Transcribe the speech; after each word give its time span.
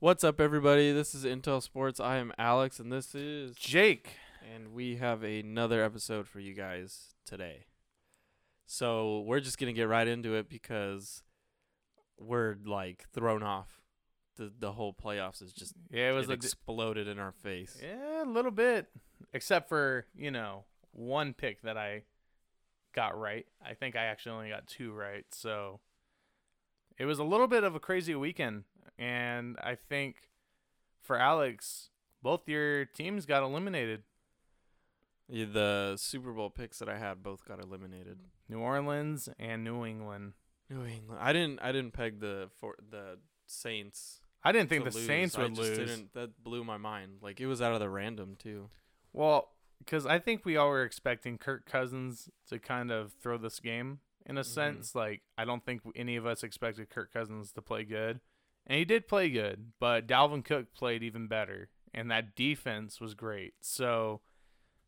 What's 0.00 0.24
up, 0.24 0.40
everybody? 0.40 0.92
This 0.92 1.14
is 1.14 1.24
Intel 1.24 1.62
Sports. 1.62 2.00
I 2.00 2.16
am 2.16 2.32
Alex, 2.38 2.80
and 2.80 2.90
this 2.90 3.14
is 3.14 3.54
Jake. 3.54 4.14
and 4.54 4.72
we 4.72 4.96
have 4.96 5.22
another 5.22 5.84
episode 5.84 6.26
for 6.26 6.40
you 6.40 6.54
guys 6.54 7.14
today. 7.26 7.66
So 8.64 9.20
we're 9.26 9.40
just 9.40 9.58
gonna 9.58 9.74
get 9.74 9.88
right 9.88 10.08
into 10.08 10.34
it 10.36 10.48
because 10.48 11.22
we're 12.18 12.56
like 12.64 13.04
thrown 13.12 13.42
off. 13.42 13.82
The 14.36 14.50
the 14.58 14.72
whole 14.72 14.94
playoffs 14.94 15.42
is 15.42 15.52
just 15.52 15.74
Yeah, 15.90 16.10
it 16.10 16.12
was 16.14 16.30
it 16.30 16.32
exploded 16.32 17.06
in 17.06 17.18
our 17.18 17.32
face. 17.32 17.76
yeah, 17.82 18.24
a 18.24 18.24
little 18.24 18.50
bit, 18.52 18.86
except 19.34 19.68
for 19.68 20.06
you 20.14 20.30
know 20.30 20.64
one 20.92 21.34
pick 21.34 21.60
that 21.62 21.76
I 21.76 22.04
got 22.94 23.18
right. 23.20 23.44
I 23.62 23.74
think 23.74 23.96
I 23.96 24.04
actually 24.04 24.32
only 24.32 24.48
got 24.48 24.66
two 24.66 24.92
right, 24.92 25.26
so 25.30 25.80
it 26.98 27.04
was 27.04 27.18
a 27.18 27.24
little 27.24 27.48
bit 27.48 27.64
of 27.64 27.74
a 27.74 27.80
crazy 27.80 28.14
weekend. 28.14 28.64
And 29.00 29.56
I 29.62 29.74
think 29.76 30.28
for 31.00 31.16
Alex, 31.16 31.88
both 32.22 32.46
your 32.48 32.84
teams 32.84 33.24
got 33.26 33.42
eliminated. 33.42 34.02
Yeah, 35.28 35.46
The 35.50 35.94
Super 35.96 36.32
Bowl 36.32 36.50
picks 36.50 36.78
that 36.80 36.88
I 36.88 36.98
had 36.98 37.22
both 37.22 37.44
got 37.46 37.62
eliminated. 37.62 38.18
New 38.48 38.58
Orleans 38.58 39.28
and 39.38 39.64
New 39.64 39.84
England. 39.86 40.34
New 40.68 40.84
England. 40.84 41.20
I 41.22 41.32
didn't. 41.32 41.60
I 41.62 41.72
didn't 41.72 41.92
peg 41.92 42.20
the 42.20 42.50
for 42.60 42.76
the 42.90 43.18
Saints. 43.46 44.20
I 44.42 44.52
didn't 44.52 44.68
think 44.68 44.84
the 44.84 44.90
lose. 44.90 45.06
Saints 45.06 45.36
I 45.38 45.42
would 45.44 45.54
just 45.54 45.68
lose. 45.70 45.78
Didn't, 45.78 46.12
that 46.14 46.42
blew 46.42 46.62
my 46.64 46.76
mind. 46.76 47.18
Like 47.22 47.40
it 47.40 47.46
was 47.46 47.62
out 47.62 47.72
of 47.72 47.80
the 47.80 47.88
random 47.88 48.36
too. 48.38 48.68
Well, 49.12 49.50
because 49.78 50.04
I 50.06 50.18
think 50.18 50.44
we 50.44 50.56
all 50.56 50.68
were 50.68 50.84
expecting 50.84 51.38
Kirk 51.38 51.64
Cousins 51.66 52.28
to 52.48 52.58
kind 52.58 52.90
of 52.90 53.12
throw 53.22 53.38
this 53.38 53.60
game 53.60 54.00
in 54.26 54.36
a 54.36 54.42
Mhm. 54.42 54.44
sense. 54.46 54.94
Like, 54.94 55.22
I 55.38 55.44
don't 55.44 55.64
think 55.64 55.80
any 55.96 56.16
of 56.16 56.26
us 56.26 56.42
expected 56.44 56.90
Kirk 56.90 57.12
Cousins 57.12 57.52
to 57.52 57.62
play 57.62 57.84
good. 57.84 58.20
And 58.70 58.78
he 58.78 58.84
did 58.84 59.08
play 59.08 59.28
good, 59.28 59.72
but 59.80 60.06
Dalvin 60.06 60.44
Cook 60.44 60.72
played 60.72 61.02
even 61.02 61.26
better. 61.26 61.70
And 61.92 62.08
that 62.12 62.36
defense 62.36 63.00
was 63.00 63.14
great. 63.14 63.54
So, 63.60 64.20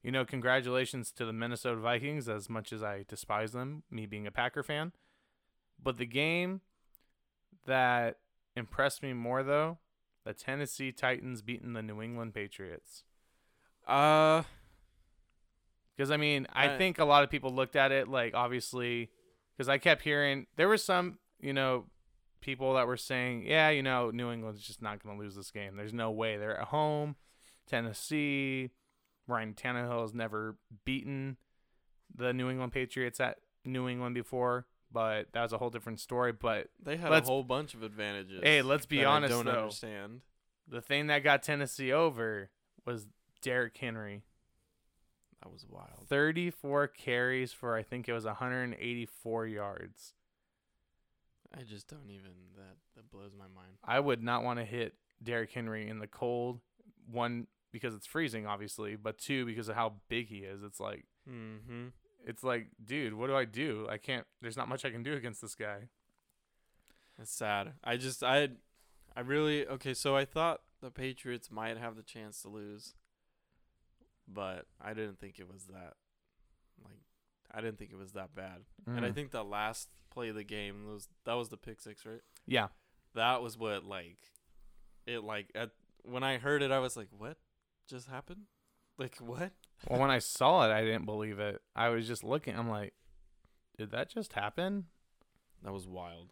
you 0.04 0.12
know, 0.12 0.24
congratulations 0.24 1.10
to 1.12 1.24
the 1.24 1.32
Minnesota 1.32 1.80
Vikings, 1.80 2.28
as 2.28 2.48
much 2.48 2.72
as 2.72 2.80
I 2.80 3.04
despise 3.08 3.50
them, 3.50 3.82
me 3.90 4.06
being 4.06 4.24
a 4.24 4.30
Packer 4.30 4.62
fan. 4.62 4.92
But 5.82 5.96
the 5.98 6.06
game 6.06 6.60
that 7.66 8.18
impressed 8.54 9.02
me 9.02 9.14
more, 9.14 9.42
though, 9.42 9.78
the 10.24 10.32
Tennessee 10.32 10.92
Titans 10.92 11.42
beating 11.42 11.72
the 11.72 11.82
New 11.82 12.00
England 12.00 12.34
Patriots. 12.34 13.02
Uh, 13.84 14.44
Because 15.96 16.12
I 16.12 16.16
mean, 16.18 16.46
I 16.52 16.74
I- 16.74 16.78
think 16.78 17.00
a 17.00 17.04
lot 17.04 17.24
of 17.24 17.30
people 17.30 17.52
looked 17.52 17.74
at 17.74 17.90
it 17.90 18.06
like 18.06 18.32
obviously, 18.32 19.10
because 19.56 19.68
I 19.68 19.78
kept 19.78 20.02
hearing 20.02 20.46
there 20.54 20.68
were 20.68 20.78
some 20.78 21.18
you 21.40 21.52
know 21.52 21.86
people 22.42 22.74
that 22.74 22.86
were 22.86 22.98
saying, 22.98 23.46
yeah, 23.46 23.70
you 23.70 23.82
know, 23.82 24.10
New 24.10 24.30
England's 24.30 24.60
just 24.60 24.82
not 24.82 25.02
going 25.02 25.16
to 25.16 25.22
lose 25.22 25.34
this 25.34 25.50
game. 25.50 25.76
There's 25.76 25.94
no 25.94 26.10
way. 26.10 26.36
They're 26.36 26.60
at 26.60 26.68
home, 26.68 27.16
Tennessee. 27.66 28.70
Ryan 29.26 29.54
Tannehill 29.54 30.02
has 30.02 30.12
never 30.12 30.56
beaten 30.84 31.38
the 32.14 32.32
New 32.34 32.50
England 32.50 32.72
Patriots 32.72 33.20
at 33.20 33.38
New 33.64 33.88
England 33.88 34.14
before, 34.14 34.66
but 34.90 35.28
that 35.32 35.42
was 35.42 35.52
a 35.52 35.58
whole 35.58 35.70
different 35.70 36.00
story. 36.00 36.32
But 36.32 36.68
they 36.82 36.96
had 36.96 37.10
a 37.12 37.20
whole 37.22 37.44
bunch 37.44 37.72
of 37.72 37.82
advantages. 37.82 38.40
hey, 38.42 38.60
let's 38.62 38.84
be 38.84 39.04
honest 39.04 39.32
I 39.32 39.36
don't 39.36 39.46
though. 39.46 39.62
understand. 39.62 40.20
The 40.68 40.80
thing 40.82 41.06
that 41.06 41.20
got 41.20 41.42
Tennessee 41.42 41.92
over 41.92 42.50
was 42.84 43.06
Derrick 43.40 43.76
Henry. 43.76 44.24
That 45.42 45.52
was 45.52 45.66
wild. 45.68 46.06
34 46.08 46.88
carries 46.88 47.52
for 47.52 47.74
I 47.76 47.82
think 47.82 48.08
it 48.08 48.12
was 48.12 48.24
184 48.24 49.46
yards. 49.46 50.14
I 51.56 51.62
just 51.62 51.88
don't 51.88 52.08
even. 52.10 52.32
That 52.56 52.76
that 52.96 53.10
blows 53.10 53.32
my 53.38 53.44
mind. 53.54 53.76
I 53.84 54.00
would 54.00 54.22
not 54.22 54.42
want 54.44 54.58
to 54.58 54.64
hit 54.64 54.94
Derrick 55.22 55.50
Henry 55.52 55.88
in 55.88 55.98
the 55.98 56.06
cold. 56.06 56.60
One 57.10 57.46
because 57.72 57.94
it's 57.94 58.06
freezing 58.06 58.46
obviously, 58.46 58.96
but 58.96 59.18
two 59.18 59.44
because 59.46 59.68
of 59.68 59.74
how 59.76 59.94
big 60.08 60.28
he 60.28 60.38
is. 60.38 60.62
It's 60.62 60.80
like 60.80 61.04
Mm-hmm. 61.30 61.88
it's 62.26 62.42
like, 62.42 62.66
dude, 62.84 63.14
what 63.14 63.28
do 63.28 63.36
I 63.36 63.44
do? 63.44 63.86
I 63.88 63.96
can't 63.98 64.26
there's 64.40 64.56
not 64.56 64.68
much 64.68 64.84
I 64.84 64.90
can 64.90 65.02
do 65.02 65.14
against 65.14 65.40
this 65.40 65.54
guy. 65.54 65.88
It's 67.20 67.32
sad. 67.32 67.74
I 67.84 67.96
just 67.96 68.22
I, 68.24 68.48
I 69.16 69.20
really 69.20 69.66
okay. 69.66 69.94
So 69.94 70.16
I 70.16 70.24
thought 70.24 70.62
the 70.80 70.90
Patriots 70.90 71.50
might 71.50 71.76
have 71.78 71.94
the 71.96 72.02
chance 72.02 72.42
to 72.42 72.48
lose, 72.48 72.94
but 74.26 74.66
I 74.80 74.94
didn't 74.94 75.20
think 75.20 75.38
it 75.38 75.46
was 75.52 75.66
that. 75.66 75.94
Like, 76.82 77.00
I 77.52 77.60
didn't 77.60 77.78
think 77.78 77.92
it 77.92 77.98
was 77.98 78.12
that 78.12 78.34
bad. 78.34 78.62
And 78.86 79.04
I 79.04 79.10
Mm. 79.10 79.14
think 79.14 79.30
the 79.30 79.44
last 79.44 79.88
play 80.12 80.30
the 80.30 80.44
game 80.44 80.86
was 80.86 81.08
that 81.24 81.34
was 81.34 81.48
the 81.48 81.56
pick 81.56 81.80
six, 81.80 82.04
right? 82.06 82.20
yeah. 82.46 82.68
That 83.14 83.42
was 83.42 83.58
what 83.58 83.84
like, 83.84 84.16
it 85.06 85.22
like 85.22 85.50
at 85.54 85.70
when 86.04 86.22
I 86.22 86.38
heard 86.38 86.62
it, 86.62 86.70
I 86.70 86.78
was 86.78 86.96
like, 86.96 87.08
what 87.16 87.36
just 87.86 88.08
happened? 88.08 88.42
Like 88.98 89.16
what? 89.18 89.52
Well, 89.88 89.98
when 89.98 90.10
I 90.12 90.20
saw 90.20 90.64
it, 90.64 90.72
I 90.72 90.82
didn't 90.84 91.06
believe 91.06 91.40
it. 91.40 91.60
I 91.74 91.88
was 91.88 92.06
just 92.06 92.22
looking. 92.22 92.56
I'm 92.56 92.70
like, 92.70 92.92
did 93.76 93.90
that 93.90 94.08
just 94.08 94.34
happen? 94.34 94.84
That 95.64 95.72
was 95.72 95.88
wild. 95.88 96.28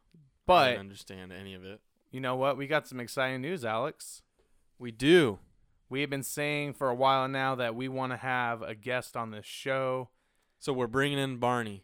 But 0.46 0.54
I 0.54 0.68
didn't 0.68 0.80
understand 0.80 1.32
any 1.32 1.54
of 1.54 1.64
it. 1.64 1.80
you 2.12 2.20
know 2.20 2.36
what? 2.36 2.56
We 2.56 2.68
got 2.68 2.86
some 2.86 3.00
exciting 3.00 3.40
news, 3.40 3.64
Alex. 3.64 4.22
We 4.78 4.92
do. 4.92 5.40
We 5.88 6.00
have 6.02 6.10
been 6.10 6.22
saying 6.22 6.74
for 6.74 6.88
a 6.90 6.94
while 6.94 7.26
now 7.26 7.56
that 7.56 7.74
we 7.74 7.88
want 7.88 8.12
to 8.12 8.18
have 8.18 8.62
a 8.62 8.76
guest 8.76 9.16
on 9.16 9.32
this 9.32 9.46
show. 9.46 10.10
So 10.60 10.72
we're 10.72 10.86
bringing 10.86 11.18
in 11.18 11.38
Barney. 11.38 11.82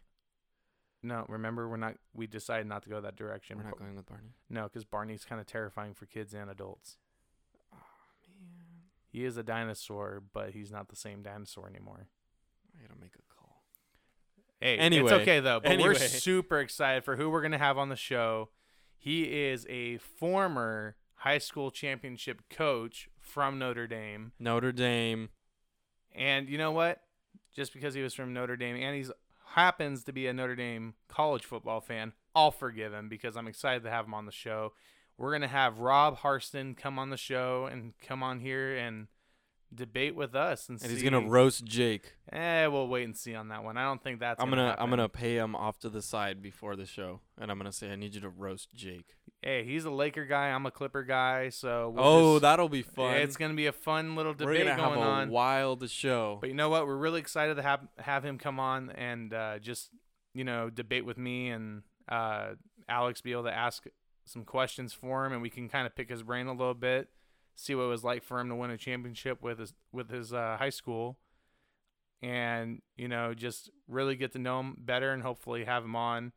No, 1.03 1.25
remember 1.29 1.69
we're 1.69 1.77
not. 1.77 1.95
We 2.13 2.27
decided 2.27 2.67
not 2.67 2.83
to 2.83 2.89
go 2.89 2.99
that 3.01 3.15
direction. 3.15 3.57
We're 3.57 3.63
not 3.65 3.77
going 3.79 3.95
with 3.95 4.07
Barney. 4.07 4.33
No, 4.49 4.63
because 4.63 4.83
Barney's 4.83 5.25
kind 5.25 5.39
of 5.39 5.47
terrifying 5.47 5.93
for 5.93 6.05
kids 6.05 6.33
and 6.33 6.49
adults. 6.49 6.97
Oh 7.73 7.77
man. 8.39 8.81
He 9.11 9.23
is 9.23 9.37
a 9.37 9.43
dinosaur, 9.43 10.23
but 10.33 10.51
he's 10.51 10.71
not 10.71 10.89
the 10.89 10.95
same 10.95 11.21
dinosaur 11.21 11.67
anymore. 11.69 12.07
I 12.77 12.81
gotta 12.87 12.99
make 12.99 13.11
a 13.15 13.33
call. 13.35 13.61
Hey, 14.59 14.77
Anyway, 14.77 15.11
it's 15.11 15.21
okay 15.21 15.39
though. 15.39 15.59
But 15.59 15.79
we're 15.79 15.93
super 15.95 16.59
excited 16.59 17.03
for 17.03 17.15
who 17.15 17.29
we're 17.29 17.41
gonna 17.41 17.57
have 17.59 17.77
on 17.77 17.89
the 17.89 17.95
show. 17.95 18.49
He 18.97 19.23
is 19.23 19.65
a 19.69 19.97
former 19.99 20.95
high 21.21 21.37
school 21.37 21.69
championship 21.71 22.41
coach 22.49 23.07
from 23.19 23.59
Notre 23.59 23.87
Dame, 23.87 24.31
Notre 24.39 24.71
Dame. 24.71 25.29
and 26.13 26.49
you 26.49 26.57
know 26.57 26.71
what? 26.71 27.01
Just 27.55 27.73
because 27.73 27.93
he 27.93 28.01
was 28.01 28.13
from 28.13 28.33
Notre 28.33 28.55
Dame 28.57 28.75
and 28.75 28.95
he's 28.95 29.11
happens 29.55 30.03
to 30.05 30.11
be 30.13 30.27
a 30.27 30.33
Notre 30.33 30.55
Dame 30.55 30.93
college 31.07 31.45
football 31.45 31.81
fan, 31.81 32.13
I'll 32.35 32.51
forgive 32.51 32.93
him 32.93 33.09
because 33.09 33.35
I'm 33.35 33.47
excited 33.47 33.83
to 33.83 33.89
have 33.89 34.05
him 34.05 34.13
on 34.13 34.25
the 34.25 34.31
show. 34.31 34.73
We're 35.17 35.31
gonna 35.31 35.47
have 35.47 35.79
Rob 35.79 36.17
Harston 36.17 36.75
come 36.75 36.99
on 36.99 37.09
the 37.09 37.17
show 37.17 37.67
and 37.71 37.93
come 38.01 38.21
on 38.21 38.39
here 38.39 38.75
and 38.75 39.07
debate 39.73 40.15
with 40.15 40.35
us 40.35 40.69
and, 40.69 40.79
And 40.79 40.89
see. 40.89 40.95
he's 40.95 41.03
gonna 41.03 41.27
roast 41.27 41.65
Jake. 41.65 42.13
Eh, 42.31 42.67
we'll 42.67 42.87
wait 42.87 43.03
and 43.05 43.17
see 43.17 43.33
on 43.35 43.47
that 43.49 43.63
one. 43.63 43.77
I 43.77 43.83
don't 43.83 44.01
think 44.03 44.19
that's. 44.19 44.41
I'm 44.41 44.49
gonna. 44.49 44.61
gonna 44.63 44.75
I'm 44.79 44.89
gonna 44.89 45.09
pay 45.09 45.37
him 45.37 45.55
off 45.55 45.79
to 45.79 45.89
the 45.89 46.01
side 46.01 46.41
before 46.41 46.75
the 46.75 46.85
show, 46.85 47.21
and 47.39 47.49
I'm 47.49 47.57
gonna 47.57 47.71
say 47.71 47.91
I 47.91 47.95
need 47.95 48.13
you 48.13 48.21
to 48.21 48.29
roast 48.29 48.73
Jake. 48.75 49.16
Hey, 49.41 49.63
he's 49.63 49.85
a 49.85 49.91
Laker 49.91 50.25
guy. 50.25 50.47
I'm 50.49 50.65
a 50.65 50.71
Clipper 50.71 51.03
guy. 51.03 51.49
So 51.49 51.93
we'll 51.95 52.03
oh, 52.03 52.33
just- 52.35 52.41
that'll 52.41 52.69
be 52.69 52.81
fun. 52.81 53.17
It's 53.17 53.37
gonna 53.37 53.53
be 53.53 53.67
a 53.67 53.71
fun 53.71 54.15
little 54.15 54.33
We're 54.33 54.53
debate 54.53 54.75
going 54.77 54.97
a 54.99 55.01
on. 55.01 55.29
wild 55.29 55.89
show. 55.89 56.37
But 56.41 56.49
you 56.49 56.55
know 56.55 56.69
what? 56.69 56.87
We're 56.87 56.95
really 56.97 57.19
excited 57.19 57.55
to 57.55 57.61
have 57.61 57.87
have 57.99 58.25
him 58.25 58.37
come 58.37 58.59
on 58.59 58.89
and 58.91 59.33
uh, 59.33 59.59
just 59.59 59.91
you 60.33 60.43
know 60.43 60.69
debate 60.69 61.05
with 61.05 61.17
me 61.17 61.49
and 61.49 61.83
uh, 62.09 62.53
Alex. 62.89 63.21
Be 63.21 63.31
able 63.31 63.43
to 63.43 63.53
ask 63.53 63.85
some 64.25 64.43
questions 64.43 64.91
for 64.91 65.25
him, 65.25 65.33
and 65.33 65.41
we 65.41 65.49
can 65.49 65.69
kind 65.69 65.85
of 65.85 65.95
pick 65.95 66.09
his 66.09 66.23
brain 66.23 66.47
a 66.47 66.51
little 66.51 66.73
bit, 66.73 67.09
see 67.55 67.75
what 67.75 67.83
it 67.83 67.87
was 67.87 68.03
like 68.03 68.23
for 68.23 68.39
him 68.39 68.49
to 68.49 68.55
win 68.55 68.71
a 68.71 68.77
championship 68.77 69.41
with 69.43 69.59
his 69.59 69.73
with 69.91 70.09
his 70.09 70.33
uh, 70.33 70.57
high 70.57 70.69
school, 70.71 71.19
and 72.21 72.81
you 72.95 73.07
know 73.07 73.33
just 73.33 73.69
really 73.87 74.15
get 74.15 74.31
to 74.33 74.39
know 74.39 74.59
him 74.61 74.75
better 74.79 75.13
and 75.13 75.21
hopefully 75.23 75.65
have 75.65 75.83
him 75.83 75.95
on 75.95 76.31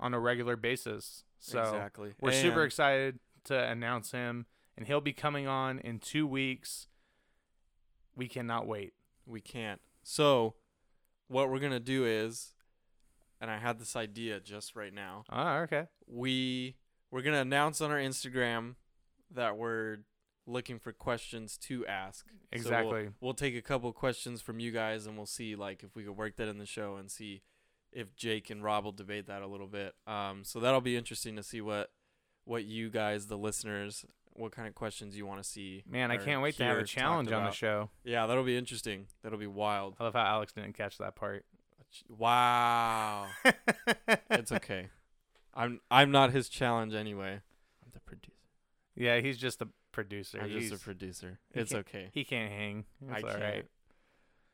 on 0.00 0.14
a 0.14 0.18
regular 0.18 0.56
basis. 0.56 1.24
So 1.38 1.60
exactly. 1.60 2.12
we're 2.20 2.32
super 2.32 2.64
excited 2.64 3.20
to 3.44 3.58
announce 3.58 4.10
him, 4.10 4.46
and 4.76 4.86
he'll 4.86 5.00
be 5.00 5.12
coming 5.12 5.46
on 5.46 5.78
in 5.78 5.98
two 5.98 6.26
weeks. 6.26 6.88
We 8.16 8.28
cannot 8.28 8.66
wait. 8.66 8.94
We 9.26 9.40
can't. 9.40 9.80
So, 10.02 10.54
what 11.28 11.48
we're 11.50 11.60
gonna 11.60 11.80
do 11.80 12.04
is, 12.04 12.54
and 13.40 13.50
I 13.50 13.58
had 13.58 13.78
this 13.78 13.94
idea 13.96 14.40
just 14.40 14.74
right 14.74 14.92
now. 14.92 15.24
Oh, 15.30 15.58
okay. 15.60 15.86
we 16.06 16.76
we're 17.10 17.22
gonna 17.22 17.40
announce 17.40 17.80
on 17.80 17.90
our 17.90 17.98
Instagram 17.98 18.74
that 19.30 19.56
we're 19.56 19.98
looking 20.46 20.78
for 20.78 20.92
questions 20.92 21.56
to 21.56 21.86
ask. 21.86 22.26
So 22.26 22.32
we'll- 22.32 22.60
Exactly. 22.60 23.08
we'll, 23.20 23.34
take 23.34 23.54
a 23.54 23.62
couple 23.62 23.92
questions 23.92 24.42
from 24.42 24.58
you 24.58 24.72
guys, 24.72 25.06
and 25.06 25.16
we'll 25.16 25.26
see 25.26 25.54
like 25.54 25.82
if 25.84 25.94
we 25.94 26.04
could 26.04 26.16
work 26.16 26.36
that 26.36 26.48
in 26.48 26.58
the 26.58 26.66
show 26.66 26.96
and 26.96 27.10
see 27.10 27.42
if 27.92 28.14
Jake 28.16 28.50
and 28.50 28.62
Rob 28.62 28.84
will 28.84 28.92
debate 28.92 29.26
that 29.26 29.42
a 29.42 29.46
little 29.46 29.66
bit. 29.66 29.94
Um, 30.06 30.42
so 30.44 30.60
that'll 30.60 30.80
be 30.80 30.96
interesting 30.96 31.36
to 31.36 31.42
see 31.42 31.60
what 31.60 31.90
what 32.44 32.64
you 32.64 32.90
guys, 32.90 33.26
the 33.26 33.36
listeners, 33.38 34.04
what 34.32 34.52
kind 34.52 34.66
of 34.66 34.74
questions 34.74 35.16
you 35.16 35.26
want 35.26 35.42
to 35.42 35.48
see. 35.48 35.84
Man, 35.88 36.10
I 36.10 36.16
can't 36.16 36.42
wait 36.42 36.56
to 36.56 36.64
have 36.64 36.78
a 36.78 36.84
challenge 36.84 37.30
on 37.32 37.44
the 37.44 37.50
show. 37.50 37.90
Yeah, 38.04 38.26
that'll 38.26 38.44
be 38.44 38.56
interesting. 38.56 39.06
That'll 39.22 39.38
be 39.38 39.46
wild. 39.46 39.94
I 40.00 40.04
love 40.04 40.14
how 40.14 40.24
Alex 40.24 40.52
didn't 40.52 40.72
catch 40.72 40.98
that 40.98 41.14
part. 41.14 41.44
Wow. 42.08 43.26
it's 44.30 44.52
okay. 44.52 44.88
I'm 45.54 45.80
I'm 45.90 46.10
not 46.10 46.32
his 46.32 46.48
challenge 46.48 46.94
anyway. 46.94 47.40
I'm 47.84 47.90
the 47.92 48.00
producer. 48.00 48.32
Yeah, 48.94 49.20
he's 49.20 49.38
just 49.38 49.60
a 49.62 49.68
producer. 49.92 50.40
I'm 50.40 50.50
just 50.50 50.72
a 50.72 50.78
producer. 50.78 51.38
It's 51.52 51.74
okay. 51.74 52.10
he 52.12 52.24
can't 52.24 52.52
hang. 52.52 52.84
I 53.10 53.16
all 53.16 53.28
can't. 53.28 53.42
right. 53.42 53.64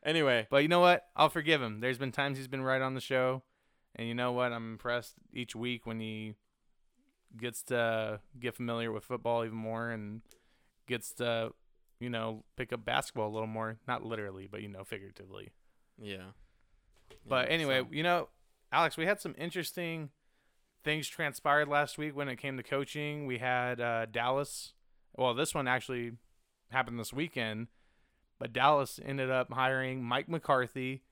Anyway, 0.05 0.47
But 0.49 0.57
you 0.63 0.67
know 0.69 0.79
what? 0.79 1.05
I'll 1.15 1.29
forgive 1.29 1.61
him. 1.61 1.79
There's 1.81 1.97
been 1.97 2.11
times 2.11 2.37
he's 2.37 2.47
been 2.47 2.61
right 2.61 2.81
on 2.81 2.93
the 2.93 3.01
show, 3.01 3.43
and 3.95 4.07
you 4.07 4.13
know 4.13 4.31
what? 4.31 4.53
I'm 4.53 4.71
impressed 4.71 5.15
each 5.33 5.55
week 5.55 5.85
when 5.85 5.99
he 5.99 6.35
gets 7.35 7.61
to 7.63 8.21
get 8.39 8.55
familiar 8.55 8.91
with 8.91 9.03
football 9.03 9.43
even 9.43 9.57
more 9.57 9.89
and 9.89 10.21
gets 10.87 11.11
to, 11.15 11.51
you 11.99 12.09
know, 12.09 12.43
pick 12.55 12.71
up 12.71 12.85
basketball 12.85 13.27
a 13.27 13.33
little 13.33 13.47
more. 13.47 13.77
Not 13.87 14.03
literally, 14.03 14.47
but 14.49 14.61
you 14.61 14.69
know, 14.69 14.83
figuratively. 14.83 15.51
yeah. 16.01 16.31
But 17.27 17.47
Yeah, 17.47 17.53
anyway, 17.53 17.81
so- 17.81 17.87
you 17.91 18.03
know, 18.03 18.29
Alex, 18.71 18.95
we 18.97 19.05
had 19.05 19.19
some 19.19 19.35
interesting 19.37 20.09
things 20.83 21.07
transpired 21.09 21.67
last 21.67 21.97
week 21.97 22.15
when 22.15 22.29
it 22.29 22.37
came 22.37 22.55
to 22.55 22.63
coaching. 22.63 23.25
We 23.25 23.39
had 23.39 23.81
uh, 23.81 24.05
Dallas. 24.05 24.73
Well, 25.15 25.33
this 25.33 25.53
one 25.53 25.67
actually 25.67 26.13
happened 26.69 26.99
this 26.99 27.11
weekend, 27.11 27.67
but 28.39 28.53
Dallas 28.53 28.99
ended 29.03 29.31
up 29.31 29.51
hiring 29.51 30.03
Mike 30.03 30.29
McCarthy, 30.29 31.03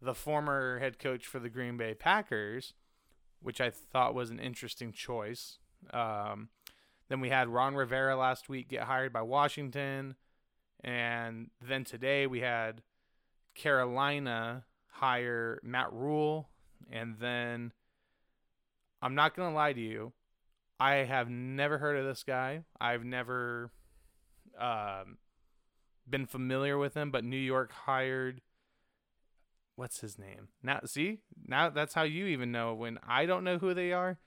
the 0.00 0.14
former 0.14 0.78
head 0.78 0.98
coach 0.98 1.26
for 1.26 1.38
the 1.38 1.48
Green 1.48 1.76
Bay 1.76 1.94
Packers, 1.94 2.74
which 3.40 3.60
I 3.60 3.70
thought 3.70 4.14
was 4.14 4.30
an 4.30 4.38
interesting 4.38 4.92
choice. 4.92 5.58
Um, 5.92 6.48
then 7.08 7.20
we 7.20 7.30
had 7.30 7.48
Ron 7.48 7.74
Rivera 7.74 8.16
last 8.16 8.48
week 8.48 8.68
get 8.68 8.82
hired 8.82 9.12
by 9.12 9.22
Washington. 9.22 10.16
And 10.82 11.50
then 11.60 11.84
today 11.84 12.26
we 12.26 12.40
had 12.40 12.82
Carolina 13.54 14.64
hire 14.90 15.60
Matt 15.62 15.92
Rhule. 15.92 16.50
And 16.90 17.16
then 17.18 17.72
I'm 19.00 19.14
not 19.14 19.34
going 19.34 19.50
to 19.50 19.54
lie 19.54 19.72
to 19.72 19.80
you. 19.80 20.12
I 20.78 20.96
have 20.96 21.30
never 21.30 21.78
heard 21.78 21.96
of 21.96 22.04
this 22.04 22.22
guy. 22.22 22.64
I've 22.80 23.04
never 23.04 23.70
um, 24.58 25.18
been 26.08 26.26
familiar 26.26 26.78
with 26.78 26.94
him, 26.94 27.10
but 27.10 27.24
New 27.24 27.36
York 27.36 27.72
hired. 27.72 28.40
What's 29.74 30.00
his 30.00 30.18
name? 30.18 30.48
Now, 30.62 30.80
see, 30.86 31.18
now 31.46 31.68
that's 31.68 31.94
how 31.94 32.04
you 32.04 32.26
even 32.26 32.50
know 32.50 32.74
when 32.74 32.98
I 33.06 33.26
don't 33.26 33.44
know 33.44 33.58
who 33.58 33.74
they 33.74 33.92
are. 33.92 34.18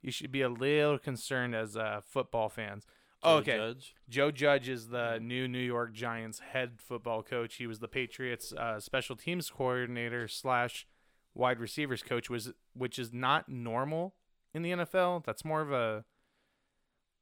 You 0.00 0.12
should 0.12 0.30
be 0.30 0.42
a 0.42 0.48
little 0.48 0.98
concerned 0.98 1.54
as 1.54 1.76
uh, 1.76 2.00
football 2.04 2.48
fans. 2.48 2.86
Joe 3.22 3.30
okay. 3.38 3.56
Judge. 3.56 3.94
Joe 4.08 4.30
Judge 4.30 4.68
is 4.68 4.88
the 4.88 5.18
new 5.18 5.48
New 5.48 5.58
York 5.58 5.92
Giants 5.92 6.38
head 6.38 6.72
football 6.76 7.22
coach. 7.22 7.56
He 7.56 7.66
was 7.66 7.80
the 7.80 7.88
Patriots 7.88 8.52
uh, 8.52 8.78
special 8.78 9.16
teams 9.16 9.50
coordinator 9.50 10.28
slash 10.28 10.86
wide 11.34 11.58
receivers 11.58 12.02
coach, 12.02 12.30
was 12.30 12.52
which 12.74 12.98
is 12.98 13.12
not 13.12 13.48
normal 13.48 14.14
in 14.54 14.62
the 14.62 14.70
NFL. 14.70 15.24
That's 15.24 15.44
more 15.44 15.60
of 15.60 15.72
a 15.72 16.04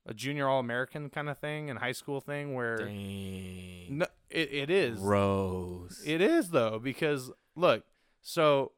a 0.07 0.15
junior 0.15 0.49
All 0.49 0.61
American 0.61 1.09
kind 1.11 1.29
of 1.29 1.39
thing 1.39 1.71
and 1.71 1.79
high 1.79 1.93
school 1.93 2.21
thing 2.21 2.55
where 2.55 2.77
Dang. 2.79 3.99
no, 3.99 4.07
it, 4.31 4.53
it 4.53 4.71
is. 4.71 4.99
Rose. 4.99 6.03
It 6.05 6.21
is 6.21 6.51
though 6.51 6.79
because 6.79 7.31
look, 7.57 7.85
so 8.21 8.73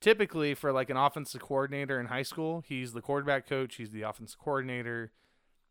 typically 0.00 0.54
for 0.54 0.72
like 0.72 0.90
an 0.90 0.96
offensive 0.96 1.40
coordinator 1.40 1.98
in 2.00 2.06
high 2.06 2.22
school, 2.22 2.62
he's 2.66 2.92
the 2.92 3.02
quarterback 3.02 3.48
coach, 3.48 3.76
he's 3.76 3.90
the 3.90 4.02
offensive 4.02 4.38
coordinator, 4.38 5.12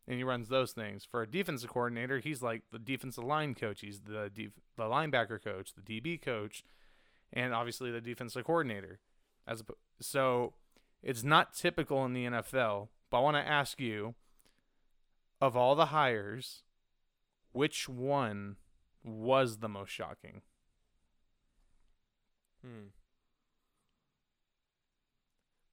and 0.06 0.16
he 0.16 0.24
runs 0.24 0.48
those 0.48 0.72
things. 0.72 1.04
For 1.04 1.22
a 1.22 1.26
defensive 1.30 1.70
coordinator, 1.70 2.18
he's 2.18 2.42
like 2.42 2.62
the 2.72 2.78
defensive 2.78 3.24
line 3.24 3.54
coach, 3.54 3.80
he's 3.80 4.00
the 4.00 4.30
def- 4.34 4.58
the 4.76 4.84
linebacker 4.84 5.42
coach, 5.42 5.72
the 5.74 6.00
DB 6.00 6.20
coach, 6.20 6.64
and 7.32 7.54
obviously 7.54 7.90
the 7.90 8.00
defensive 8.00 8.44
coordinator. 8.44 9.00
As 9.46 9.62
oppo- 9.62 9.76
so, 10.00 10.54
it's 11.02 11.22
not 11.22 11.54
typical 11.54 12.04
in 12.04 12.12
the 12.12 12.26
NFL. 12.26 12.88
But 13.10 13.18
I 13.18 13.20
want 13.20 13.36
to 13.36 13.46
ask 13.46 13.80
you, 13.80 14.14
of 15.40 15.56
all 15.56 15.74
the 15.74 15.86
hires, 15.86 16.62
which 17.52 17.88
one 17.88 18.56
was 19.04 19.58
the 19.58 19.68
most 19.68 19.90
shocking? 19.90 20.42
Hmm. 22.64 22.88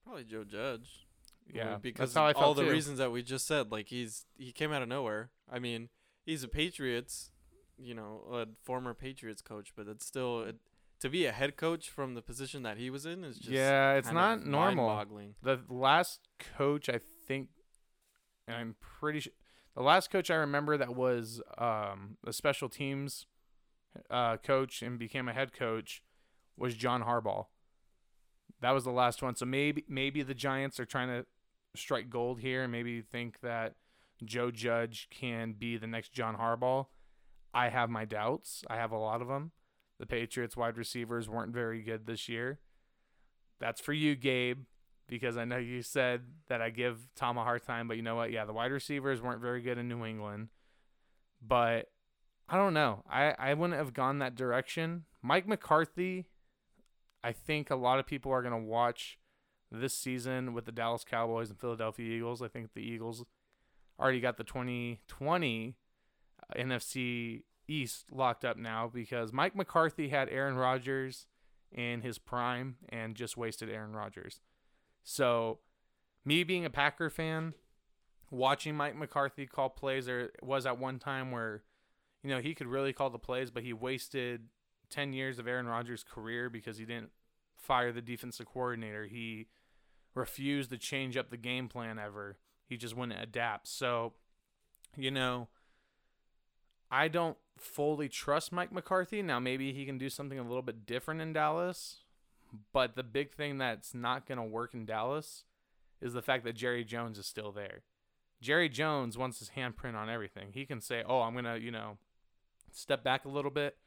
Probably 0.04 0.24
Joe 0.24 0.44
Judge. 0.44 1.06
Yeah, 1.52 1.78
because 1.80 2.12
that's 2.12 2.16
how 2.16 2.26
I 2.26 2.32
all 2.32 2.54
the 2.54 2.64
too. 2.64 2.70
reasons 2.70 2.98
that 2.98 3.12
we 3.12 3.22
just 3.22 3.46
said. 3.46 3.70
Like 3.70 3.88
he's 3.88 4.24
he 4.36 4.52
came 4.52 4.72
out 4.72 4.82
of 4.82 4.88
nowhere. 4.88 5.30
I 5.50 5.58
mean, 5.58 5.88
he's 6.24 6.42
a 6.42 6.48
Patriots, 6.48 7.30
you 7.78 7.94
know, 7.94 8.22
a 8.32 8.46
former 8.64 8.94
Patriots 8.94 9.42
coach, 9.42 9.72
but 9.76 9.86
it's 9.86 10.04
still 10.04 10.42
it, 10.42 10.56
to 11.00 11.08
be 11.08 11.26
a 11.26 11.32
head 11.32 11.56
coach 11.56 11.88
from 11.88 12.14
the 12.14 12.22
position 12.22 12.62
that 12.62 12.78
he 12.78 12.90
was 12.90 13.06
in 13.06 13.22
is 13.22 13.36
just 13.36 13.50
yeah, 13.50 13.94
it's 13.94 14.10
not 14.10 14.44
normal. 14.44 15.04
The 15.42 15.60
last 15.68 16.20
coach, 16.56 16.88
I 16.88 17.00
think, 17.26 17.48
and 18.48 18.56
I'm 18.56 18.76
pretty 18.80 19.20
sure, 19.20 19.32
the 19.76 19.82
last 19.82 20.10
coach 20.10 20.30
I 20.30 20.36
remember 20.36 20.76
that 20.78 20.96
was 20.96 21.42
um, 21.58 22.16
a 22.26 22.32
special 22.32 22.68
teams 22.68 23.26
uh, 24.10 24.38
coach 24.38 24.82
and 24.82 24.98
became 24.98 25.28
a 25.28 25.32
head 25.32 25.52
coach 25.52 26.02
was 26.56 26.74
John 26.74 27.02
Harbaugh. 27.02 27.46
That 28.62 28.70
was 28.70 28.84
the 28.84 28.90
last 28.90 29.22
one. 29.22 29.36
So 29.36 29.44
maybe 29.44 29.84
maybe 29.86 30.22
the 30.22 30.34
Giants 30.34 30.80
are 30.80 30.86
trying 30.86 31.08
to 31.08 31.26
strike 31.74 32.08
gold 32.08 32.40
here, 32.40 32.62
and 32.62 32.72
maybe 32.72 33.02
think 33.02 33.40
that 33.40 33.74
Joe 34.24 34.50
Judge 34.50 35.08
can 35.10 35.54
be 35.58 35.76
the 35.76 35.86
next 35.86 36.12
John 36.12 36.36
Harbaugh. 36.36 36.86
I 37.52 37.68
have 37.68 37.90
my 37.90 38.06
doubts. 38.06 38.64
I 38.68 38.76
have 38.76 38.92
a 38.92 38.98
lot 38.98 39.20
of 39.20 39.28
them. 39.28 39.52
The 39.98 40.06
Patriots 40.06 40.56
wide 40.56 40.78
receivers 40.78 41.28
weren't 41.28 41.52
very 41.52 41.82
good 41.82 42.06
this 42.06 42.28
year. 42.28 42.60
That's 43.60 43.80
for 43.80 43.92
you, 43.92 44.14
Gabe, 44.14 44.64
because 45.08 45.36
I 45.36 45.44
know 45.44 45.56
you 45.56 45.82
said 45.82 46.22
that 46.48 46.60
I 46.60 46.70
give 46.70 46.98
Tom 47.14 47.38
a 47.38 47.44
hard 47.44 47.62
time, 47.62 47.88
but 47.88 47.96
you 47.96 48.02
know 48.02 48.16
what? 48.16 48.32
Yeah, 48.32 48.44
the 48.44 48.52
wide 48.52 48.72
receivers 48.72 49.22
weren't 49.22 49.40
very 49.40 49.60
good 49.60 49.78
in 49.78 49.88
New 49.88 50.04
England. 50.04 50.48
But 51.46 51.90
I 52.48 52.56
don't 52.56 52.74
know. 52.74 53.02
I, 53.10 53.34
I 53.38 53.54
wouldn't 53.54 53.78
have 53.78 53.94
gone 53.94 54.18
that 54.18 54.34
direction. 54.34 55.04
Mike 55.22 55.46
McCarthy, 55.46 56.26
I 57.22 57.32
think 57.32 57.70
a 57.70 57.76
lot 57.76 57.98
of 57.98 58.06
people 58.06 58.32
are 58.32 58.42
going 58.42 58.52
to 58.52 58.68
watch 58.68 59.18
this 59.70 59.94
season 59.94 60.54
with 60.54 60.64
the 60.64 60.72
Dallas 60.72 61.04
Cowboys 61.04 61.50
and 61.50 61.58
Philadelphia 61.58 62.16
Eagles. 62.16 62.42
I 62.42 62.48
think 62.48 62.70
the 62.74 62.82
Eagles 62.82 63.24
already 63.98 64.20
got 64.20 64.36
the 64.36 64.44
2020 64.44 65.76
uh, 66.42 66.60
NFC 66.60 67.42
East 67.68 68.06
locked 68.12 68.44
up 68.44 68.56
now 68.56 68.90
because 68.92 69.32
Mike 69.32 69.56
McCarthy 69.56 70.08
had 70.08 70.28
Aaron 70.28 70.56
Rodgers 70.56 71.26
in 71.72 72.02
his 72.02 72.18
prime 72.18 72.76
and 72.88 73.16
just 73.16 73.36
wasted 73.36 73.68
Aaron 73.68 73.92
Rodgers. 73.92 74.40
So, 75.08 75.60
me 76.24 76.42
being 76.42 76.64
a 76.64 76.70
Packer 76.70 77.08
fan, 77.10 77.54
watching 78.28 78.74
Mike 78.74 78.96
McCarthy 78.96 79.46
call 79.46 79.68
plays, 79.68 80.06
there 80.06 80.30
was 80.42 80.66
at 80.66 80.80
one 80.80 80.98
time 80.98 81.30
where, 81.30 81.62
you 82.24 82.30
know, 82.30 82.40
he 82.40 82.56
could 82.56 82.66
really 82.66 82.92
call 82.92 83.08
the 83.08 83.18
plays, 83.18 83.52
but 83.52 83.62
he 83.62 83.72
wasted 83.72 84.48
10 84.90 85.12
years 85.12 85.38
of 85.38 85.46
Aaron 85.46 85.68
Rodgers' 85.68 86.02
career 86.02 86.50
because 86.50 86.76
he 86.76 86.84
didn't 86.84 87.10
fire 87.56 87.92
the 87.92 88.02
defensive 88.02 88.46
coordinator. 88.46 89.06
He 89.06 89.46
refused 90.16 90.70
to 90.70 90.76
change 90.76 91.16
up 91.16 91.30
the 91.30 91.36
game 91.36 91.68
plan 91.68 92.00
ever. 92.00 92.38
He 92.66 92.76
just 92.76 92.96
wouldn't 92.96 93.22
adapt. 93.22 93.68
So, 93.68 94.14
you 94.96 95.12
know, 95.12 95.46
I 96.90 97.06
don't 97.06 97.36
fully 97.56 98.08
trust 98.08 98.50
Mike 98.50 98.72
McCarthy. 98.72 99.22
Now, 99.22 99.38
maybe 99.38 99.72
he 99.72 99.86
can 99.86 99.98
do 99.98 100.10
something 100.10 100.38
a 100.40 100.42
little 100.42 100.62
bit 100.62 100.84
different 100.84 101.20
in 101.20 101.32
Dallas. 101.32 101.98
But 102.72 102.96
the 102.96 103.02
big 103.02 103.32
thing 103.32 103.58
that's 103.58 103.94
not 103.94 104.26
going 104.26 104.38
to 104.38 104.44
work 104.44 104.74
in 104.74 104.84
Dallas 104.84 105.44
is 106.00 106.12
the 106.12 106.22
fact 106.22 106.44
that 106.44 106.54
Jerry 106.54 106.84
Jones 106.84 107.18
is 107.18 107.26
still 107.26 107.52
there. 107.52 107.82
Jerry 108.40 108.68
Jones 108.68 109.16
wants 109.16 109.38
his 109.38 109.50
handprint 109.56 109.94
on 109.94 110.10
everything. 110.10 110.48
He 110.52 110.66
can 110.66 110.80
say, 110.80 111.02
"Oh, 111.06 111.22
I'm 111.22 111.32
going 111.32 111.44
to, 111.44 111.58
you 111.58 111.70
know, 111.70 111.98
step 112.70 113.02
back 113.02 113.24
a 113.24 113.30
little 113.30 113.50
bit." 113.50 113.78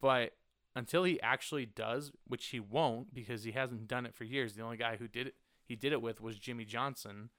But 0.00 0.34
until 0.74 1.04
he 1.04 1.20
actually 1.20 1.66
does, 1.66 2.12
which 2.26 2.46
he 2.46 2.60
won't 2.60 3.12
because 3.12 3.44
he 3.44 3.52
hasn't 3.52 3.88
done 3.88 4.06
it 4.06 4.14
for 4.14 4.24
years. 4.24 4.54
The 4.54 4.62
only 4.62 4.76
guy 4.76 4.96
who 4.96 5.08
did 5.08 5.28
it 5.28 5.34
he 5.66 5.76
did 5.76 5.92
it 5.92 6.02
with 6.02 6.20
was 6.20 6.38
Jimmy 6.38 6.64
Johnson. 6.64 7.30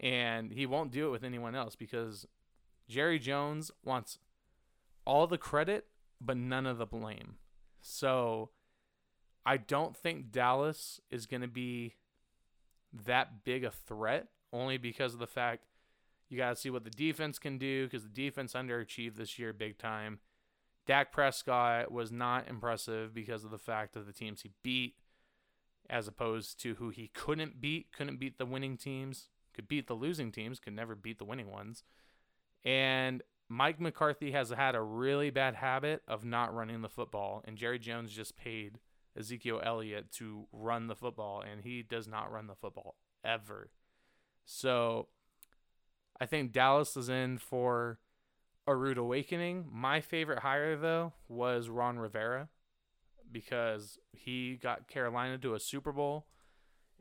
And 0.00 0.50
he 0.52 0.66
won't 0.66 0.90
do 0.90 1.06
it 1.06 1.10
with 1.10 1.22
anyone 1.22 1.54
else 1.54 1.76
because 1.76 2.26
Jerry 2.88 3.18
Jones 3.18 3.70
wants 3.84 4.18
all 5.04 5.26
the 5.26 5.38
credit 5.38 5.86
but 6.20 6.36
none 6.36 6.66
of 6.66 6.78
the 6.78 6.86
blame. 6.86 7.36
So 7.80 8.50
I 9.46 9.58
don't 9.58 9.96
think 9.96 10.32
Dallas 10.32 11.00
is 11.08 11.26
going 11.26 11.42
to 11.42 11.48
be 11.48 11.94
that 13.06 13.44
big 13.44 13.64
a 13.64 13.70
threat 13.70 14.26
only 14.52 14.76
because 14.76 15.14
of 15.14 15.20
the 15.20 15.26
fact 15.26 15.66
you 16.28 16.36
got 16.36 16.50
to 16.50 16.56
see 16.56 16.70
what 16.70 16.82
the 16.82 16.90
defense 16.90 17.38
can 17.38 17.56
do 17.56 17.84
because 17.84 18.02
the 18.02 18.08
defense 18.08 18.54
underachieved 18.54 19.14
this 19.14 19.38
year 19.38 19.52
big 19.52 19.78
time. 19.78 20.18
Dak 20.84 21.12
Prescott 21.12 21.92
was 21.92 22.10
not 22.10 22.48
impressive 22.48 23.14
because 23.14 23.44
of 23.44 23.52
the 23.52 23.58
fact 23.58 23.94
of 23.94 24.06
the 24.06 24.12
teams 24.12 24.42
he 24.42 24.50
beat 24.64 24.94
as 25.88 26.08
opposed 26.08 26.60
to 26.62 26.74
who 26.74 26.90
he 26.90 27.08
couldn't 27.14 27.60
beat, 27.60 27.92
couldn't 27.96 28.18
beat 28.18 28.38
the 28.38 28.46
winning 28.46 28.76
teams, 28.76 29.28
could 29.54 29.68
beat 29.68 29.86
the 29.86 29.94
losing 29.94 30.32
teams, 30.32 30.58
could 30.58 30.74
never 30.74 30.96
beat 30.96 31.18
the 31.18 31.24
winning 31.24 31.50
ones. 31.50 31.84
And 32.64 33.22
Mike 33.48 33.80
McCarthy 33.80 34.32
has 34.32 34.50
had 34.50 34.74
a 34.74 34.82
really 34.82 35.30
bad 35.30 35.54
habit 35.54 36.02
of 36.08 36.24
not 36.24 36.52
running 36.52 36.82
the 36.82 36.88
football, 36.88 37.42
and 37.46 37.56
Jerry 37.56 37.78
Jones 37.78 38.10
just 38.10 38.36
paid 38.36 38.80
Ezekiel 39.18 39.60
Elliott 39.64 40.12
to 40.12 40.46
run 40.52 40.86
the 40.86 40.96
football, 40.96 41.40
and 41.40 41.62
he 41.62 41.82
does 41.82 42.06
not 42.06 42.30
run 42.30 42.46
the 42.46 42.54
football 42.54 42.96
ever. 43.24 43.70
So 44.44 45.08
I 46.20 46.26
think 46.26 46.52
Dallas 46.52 46.96
is 46.96 47.08
in 47.08 47.38
for 47.38 47.98
a 48.66 48.74
rude 48.74 48.98
awakening. 48.98 49.66
My 49.72 50.00
favorite 50.00 50.40
hire 50.40 50.76
though 50.76 51.12
was 51.28 51.68
Ron 51.68 51.98
Rivera 51.98 52.48
because 53.30 53.98
he 54.12 54.56
got 54.56 54.88
Carolina 54.88 55.38
to 55.38 55.54
a 55.54 55.60
Super 55.60 55.92
Bowl, 55.92 56.26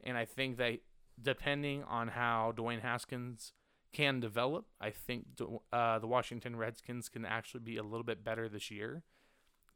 and 0.04 0.18
I 0.18 0.26
think 0.26 0.58
that 0.58 0.80
depending 1.22 1.84
on 1.84 2.10
how 2.10 2.54
Dwayne 2.56 2.82
Haskins 2.82 3.54
can 3.94 4.20
develop, 4.20 4.66
I 4.82 4.90
think 4.90 5.26
uh, 5.72 6.00
the 6.00 6.08
Washington 6.08 6.56
Redskins 6.58 7.08
can 7.08 7.26
actually 7.26 7.62
be 7.62 7.78
a 7.78 7.84
little 7.84 8.04
bit 8.04 8.24
better 8.24 8.50
this 8.50 8.70
year. 8.70 9.04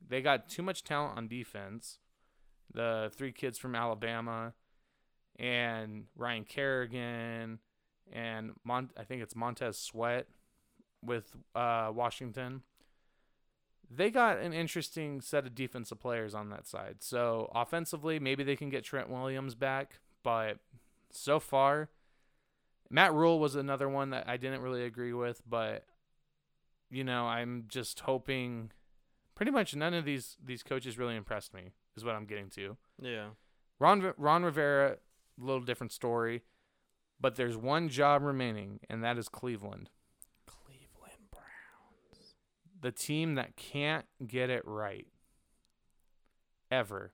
They 0.05 0.21
got 0.21 0.49
too 0.49 0.61
much 0.61 0.83
talent 0.83 1.17
on 1.17 1.27
defense. 1.27 1.99
The 2.73 3.11
three 3.15 3.31
kids 3.31 3.57
from 3.57 3.75
Alabama 3.75 4.53
and 5.37 6.05
Ryan 6.15 6.43
Kerrigan 6.43 7.59
and 8.11 8.51
Mon- 8.63 8.91
I 8.97 9.03
think 9.03 9.21
it's 9.21 9.35
Montez 9.35 9.77
Sweat 9.77 10.27
with 11.03 11.31
uh, 11.55 11.91
Washington. 11.93 12.63
They 13.89 14.11
got 14.11 14.37
an 14.37 14.53
interesting 14.53 15.21
set 15.21 15.47
of 15.47 15.55
defensive 15.55 15.99
players 15.99 16.35
on 16.35 16.49
that 16.49 16.67
side. 16.67 16.97
So 16.99 17.51
offensively, 17.55 18.19
maybe 18.19 18.43
they 18.43 18.55
can 18.55 18.69
get 18.69 18.83
Trent 18.83 19.09
Williams 19.09 19.55
back, 19.55 19.99
but 20.23 20.59
so 21.11 21.39
far, 21.39 21.89
Matt 22.91 23.13
Rhule 23.13 23.39
was 23.39 23.55
another 23.55 23.89
one 23.89 24.11
that 24.11 24.27
I 24.27 24.37
didn't 24.37 24.61
really 24.61 24.83
agree 24.83 25.13
with, 25.13 25.41
but 25.47 25.85
you 26.91 27.03
know, 27.03 27.25
I'm 27.25 27.65
just 27.67 28.01
hoping. 28.01 28.71
Pretty 29.35 29.51
much 29.51 29.73
none 29.73 29.93
of 29.93 30.03
these 30.03 30.35
these 30.43 30.63
coaches 30.63 30.97
really 30.97 31.15
impressed 31.15 31.53
me. 31.53 31.71
Is 31.95 32.05
what 32.05 32.15
I'm 32.15 32.25
getting 32.25 32.49
to. 32.51 32.77
Yeah. 33.01 33.29
Ron 33.79 34.13
Ron 34.17 34.43
Rivera, 34.43 34.97
a 35.41 35.45
little 35.45 35.61
different 35.61 35.91
story, 35.91 36.43
but 37.19 37.35
there's 37.35 37.57
one 37.57 37.89
job 37.89 38.21
remaining, 38.21 38.79
and 38.89 39.03
that 39.03 39.17
is 39.17 39.29
Cleveland. 39.29 39.89
Cleveland 40.45 41.29
Browns. 41.31 42.35
The 42.81 42.91
team 42.91 43.35
that 43.35 43.55
can't 43.55 44.05
get 44.25 44.49
it 44.49 44.63
right 44.65 45.07
ever. 46.71 47.13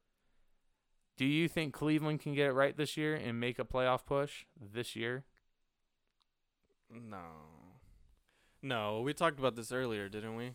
Do 1.17 1.25
you 1.25 1.47
think 1.47 1.73
Cleveland 1.73 2.19
can 2.19 2.33
get 2.33 2.47
it 2.47 2.53
right 2.53 2.75
this 2.75 2.97
year 2.97 3.15
and 3.15 3.39
make 3.39 3.57
a 3.57 3.63
playoff 3.63 4.05
push 4.05 4.45
this 4.59 4.95
year? 4.95 5.23
No. 6.89 7.25
No, 8.61 9.01
we 9.01 9.13
talked 9.13 9.39
about 9.39 9.55
this 9.55 9.71
earlier, 9.71 10.09
didn't 10.09 10.35
we? 10.35 10.51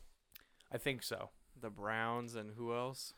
I 0.71 0.79
think 0.79 1.03
so. 1.03 1.31
The 1.59 1.71
Browns 1.71 2.35
and 2.35 2.53
who 2.57 2.75
else? 2.75 3.15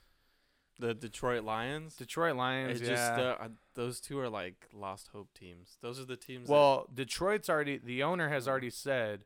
The 0.78 0.94
Detroit 0.94 1.44
Lions. 1.44 1.94
Detroit 1.96 2.34
Lions, 2.36 2.80
It 2.80 2.84
yeah. 2.88 2.90
just 2.94 3.12
uh, 3.12 3.48
those 3.74 4.00
two 4.00 4.18
are 4.18 4.28
like 4.28 4.68
lost 4.72 5.08
hope 5.12 5.32
teams. 5.34 5.76
Those 5.80 6.00
are 6.00 6.04
the 6.04 6.16
teams. 6.16 6.46
that- 6.48 6.52
well, 6.52 6.88
Detroit's 6.92 7.48
already 7.48 7.78
the 7.78 8.02
owner 8.02 8.28
has 8.30 8.48
already 8.48 8.70
said 8.70 9.24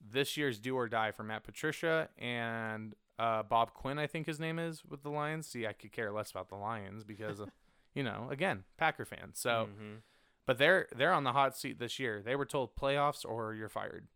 this 0.00 0.36
year's 0.36 0.58
do 0.58 0.76
or 0.76 0.88
die 0.88 1.10
for 1.10 1.22
Matt 1.22 1.44
Patricia 1.44 2.08
and 2.18 2.94
uh, 3.18 3.42
Bob 3.42 3.72
Quinn, 3.74 3.98
I 3.98 4.06
think 4.06 4.26
his 4.26 4.40
name 4.40 4.58
is 4.58 4.84
with 4.84 5.02
the 5.02 5.10
Lions. 5.10 5.46
See, 5.46 5.66
I 5.66 5.72
could 5.72 5.92
care 5.92 6.10
less 6.10 6.30
about 6.30 6.48
the 6.48 6.56
Lions 6.56 7.04
because, 7.04 7.40
uh, 7.40 7.46
you 7.94 8.02
know, 8.02 8.28
again, 8.30 8.64
Packer 8.78 9.04
fan. 9.04 9.30
So, 9.34 9.68
Mhm. 9.80 9.98
but 10.46 10.58
they're 10.58 10.88
they're 10.94 11.12
on 11.12 11.22
the 11.24 11.32
hot 11.32 11.56
seat 11.56 11.78
this 11.78 11.98
year. 11.98 12.20
They 12.22 12.34
were 12.36 12.46
told 12.46 12.74
playoffs 12.74 13.24
or 13.24 13.54
you're 13.54 13.68
fired. 13.68 14.08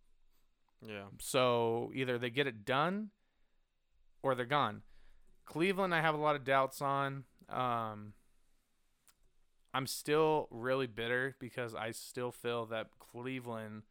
yeah, 0.83 1.05
So 1.21 1.91
either 1.95 2.19
they 2.19 2.31
get 2.31 2.47
it 2.47 2.65
done 2.65 3.11
or 4.23 4.35
they're 4.35 4.45
gone. 4.45 4.83
Cleveland, 5.47 5.95
I 5.95 6.01
have 6.01 6.15
a 6.15 6.19
lot 6.19 6.37
of 6.37 6.45
doubts 6.45 6.83
on. 6.83 7.25
Um, 7.49 8.13
I'm 9.73 9.87
still 9.87 10.49
really 10.51 10.87
bitter 10.87 11.37
because 11.39 11.75
I 11.75 11.93
still 11.93 12.33
feel 12.33 12.67
that 12.67 12.89
Cleveland 12.99 13.83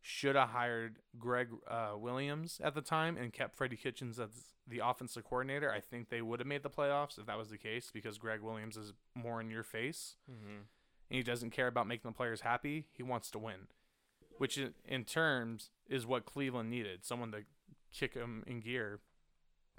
should 0.00 0.34
have 0.34 0.50
hired 0.50 0.96
Gregg 1.18 1.48
uh, 1.68 1.92
Williams 1.96 2.60
at 2.64 2.74
the 2.74 2.80
time 2.80 3.16
and 3.16 3.32
kept 3.32 3.54
Freddie 3.54 3.76
Kitchens 3.76 4.18
as 4.18 4.30
the 4.66 4.80
offensive 4.82 5.24
coordinator. 5.24 5.70
I 5.70 5.80
think 5.80 6.08
they 6.08 6.22
would 6.22 6.40
have 6.40 6.46
made 6.46 6.62
the 6.62 6.70
playoffs 6.70 7.18
if 7.18 7.26
that 7.26 7.36
was 7.36 7.50
the 7.50 7.58
case 7.58 7.90
because 7.92 8.18
Gregg 8.18 8.40
Williams 8.40 8.76
is 8.76 8.94
more 9.14 9.40
in 9.40 9.50
your 9.50 9.62
face 9.62 10.16
mm-hmm. 10.30 10.48
and 10.48 11.16
he 11.16 11.22
doesn't 11.22 11.50
care 11.50 11.66
about 11.66 11.86
making 11.86 12.10
the 12.10 12.16
players 12.16 12.40
happy. 12.40 12.86
He 12.92 13.02
wants 13.02 13.30
to 13.32 13.38
win, 13.38 13.68
which 14.38 14.56
in, 14.56 14.72
in 14.86 15.04
terms 15.04 15.70
is 15.88 16.06
what 16.06 16.24
Cleveland 16.24 16.70
needed 16.70 17.04
someone 17.04 17.30
to 17.32 17.42
kick 17.92 18.14
them 18.14 18.42
in 18.46 18.60
gear 18.60 19.00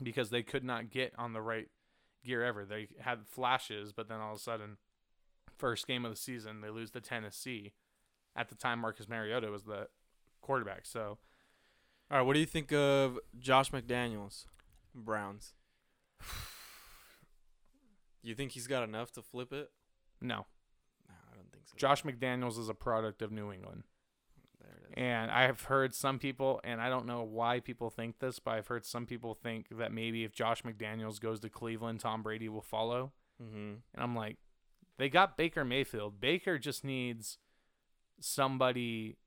because 0.01 0.29
they 0.29 0.43
could 0.43 0.63
not 0.63 0.89
get 0.89 1.13
on 1.17 1.34
the 1.34 1.41
right 1.41 1.67
gear 2.25 2.43
ever. 2.43 2.65
They 2.65 2.88
had 3.00 3.27
flashes, 3.27 3.91
but 3.93 4.08
then 4.08 4.20
all 4.20 4.34
of 4.34 4.38
a 4.38 4.41
sudden, 4.41 4.77
first 5.58 5.88
game 5.88 6.05
of 6.05 6.12
the 6.12 6.17
season, 6.17 6.62
they 6.62 6.70
lose 6.70 6.91
to 6.91 7.01
Tennessee. 7.01 7.74
At 8.36 8.50
the 8.50 8.55
time, 8.55 8.79
Marcus 8.79 9.10
Mariota 9.10 9.50
was 9.50 9.63
the 9.63 9.88
quarterback. 10.41 10.86
So 10.86 11.17
All 12.10 12.17
right, 12.17 12.22
what 12.22 12.34
do 12.34 12.39
you 12.39 12.46
think 12.46 12.72
of 12.72 13.20
Josh 13.38 13.72
McDaniels, 13.72 14.46
Browns? 14.96 15.53
you 18.24 18.36
think 18.36 18.51
he's 18.51 18.67
got 18.67 18.84
enough 18.84 19.12
to 19.13 19.22
flip 19.22 19.51
it? 19.51 19.72
no, 20.22 20.46
No, 21.10 21.15
I 21.31 21.36
don't 21.36 21.51
think 21.51 21.65
so. 21.65 21.74
Josh 21.77 22.03
McDaniels 22.03 22.58
is 22.60 22.70
a 22.70 22.74
product 22.74 23.22
of 23.22 23.31
New 23.31 23.51
England. 23.51 23.84
There 24.95 25.03
it 25.03 25.07
is. 25.07 25.21
And 25.21 25.31
I 25.31 25.43
have 25.43 25.62
heard 25.63 25.93
some 25.93 26.19
people, 26.19 26.60
and 26.63 26.81
I 26.81 26.89
don't 26.89 27.05
know 27.05 27.24
why 27.24 27.60
people 27.60 27.89
think 27.89 28.19
this, 28.19 28.39
but 28.39 28.51
I've 28.51 28.67
heard 28.67 28.86
some 28.86 29.05
people 29.05 29.33
think 29.33 29.67
that 29.77 29.91
maybe 29.91 30.24
if 30.24 30.33
Josh 30.33 30.63
McDaniels 30.63 31.19
goes 31.19 31.39
to 31.41 31.50
Cleveland, 31.50 32.00
Tom 32.00 32.24
Brady 32.24 32.50
will 32.50 32.62
follow. 32.62 33.12
Mm-hmm. 33.41 33.74
And 33.93 34.03
I'm 34.03 34.15
like, 34.15 34.38
they 34.98 35.10
got 35.10 35.38
Baker 35.38 35.65
Mayfield. 35.65 36.19
Baker 36.21 36.60
just 36.60 36.83
needs 36.83 37.38
somebody 38.19 39.17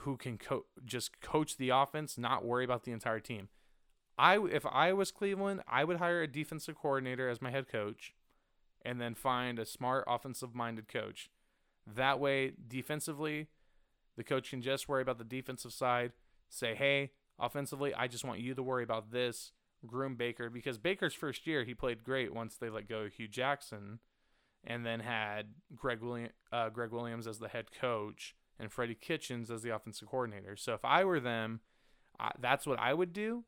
who 0.00 0.16
can 0.16 0.38
co- 0.38 0.66
just 0.84 1.20
coach 1.20 1.56
the 1.56 1.70
offense, 1.70 2.16
not 2.16 2.44
worry 2.44 2.64
about 2.64 2.84
the 2.84 2.92
entire 2.92 3.20
team. 3.20 3.48
I 4.16 4.38
if 4.38 4.64
I 4.66 4.92
was 4.92 5.10
Cleveland, 5.10 5.62
I 5.68 5.84
would 5.84 5.98
hire 5.98 6.22
a 6.22 6.28
defensive 6.28 6.76
coordinator 6.76 7.28
as 7.28 7.42
my 7.42 7.50
head 7.50 7.68
coach, 7.68 8.14
and 8.82 9.00
then 9.00 9.14
find 9.14 9.58
a 9.58 9.66
smart 9.66 10.04
offensive-minded 10.06 10.88
coach. 10.88 11.30
That 11.86 12.20
way, 12.20 12.52
defensively, 12.68 13.48
the 14.18 14.24
coach 14.24 14.50
can 14.50 14.60
just 14.60 14.88
worry 14.88 15.00
about 15.00 15.16
the 15.16 15.24
defensive 15.24 15.72
side. 15.72 16.12
Say, 16.50 16.74
hey, 16.74 17.12
offensively, 17.38 17.94
I 17.94 18.08
just 18.08 18.24
want 18.24 18.40
you 18.40 18.52
to 18.52 18.62
worry 18.62 18.82
about 18.82 19.12
this. 19.12 19.52
Groom 19.86 20.16
Baker 20.16 20.50
because 20.50 20.76
Baker's 20.76 21.14
first 21.14 21.46
year 21.46 21.62
he 21.62 21.72
played 21.72 22.02
great 22.02 22.34
once 22.34 22.56
they 22.56 22.68
let 22.68 22.88
go 22.88 23.02
of 23.02 23.12
Hue 23.12 23.28
Jackson, 23.28 24.00
and 24.64 24.84
then 24.84 24.98
had 24.98 25.54
Gregg 25.72 26.02
William 26.02 26.30
uh, 26.50 26.68
Gregg 26.68 26.90
Williams 26.90 27.28
as 27.28 27.38
the 27.38 27.46
head 27.46 27.66
coach 27.70 28.34
and 28.58 28.72
Freddie 28.72 28.96
Kitchens 28.96 29.52
as 29.52 29.62
the 29.62 29.70
offensive 29.70 30.08
coordinator. 30.08 30.56
So 30.56 30.74
if 30.74 30.84
I 30.84 31.04
were 31.04 31.20
them, 31.20 31.60
I, 32.18 32.32
that's 32.40 32.66
what 32.66 32.80
I 32.80 32.92
would 32.92 33.12
do. 33.12 33.44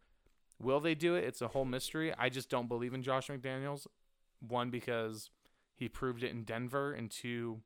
Will 0.60 0.78
they 0.78 0.94
do 0.94 1.16
it? 1.16 1.24
It's 1.24 1.42
a 1.42 1.48
whole 1.48 1.64
mystery. 1.64 2.14
I 2.16 2.28
just 2.28 2.48
don't 2.48 2.68
believe 2.68 2.94
in 2.94 3.02
Josh 3.02 3.26
McDaniels. 3.26 3.88
One 4.38 4.70
because 4.70 5.30
he 5.74 5.88
proved 5.88 6.22
it 6.22 6.30
in 6.30 6.44
Denver, 6.44 6.92
and 6.92 7.10
two, 7.10 7.62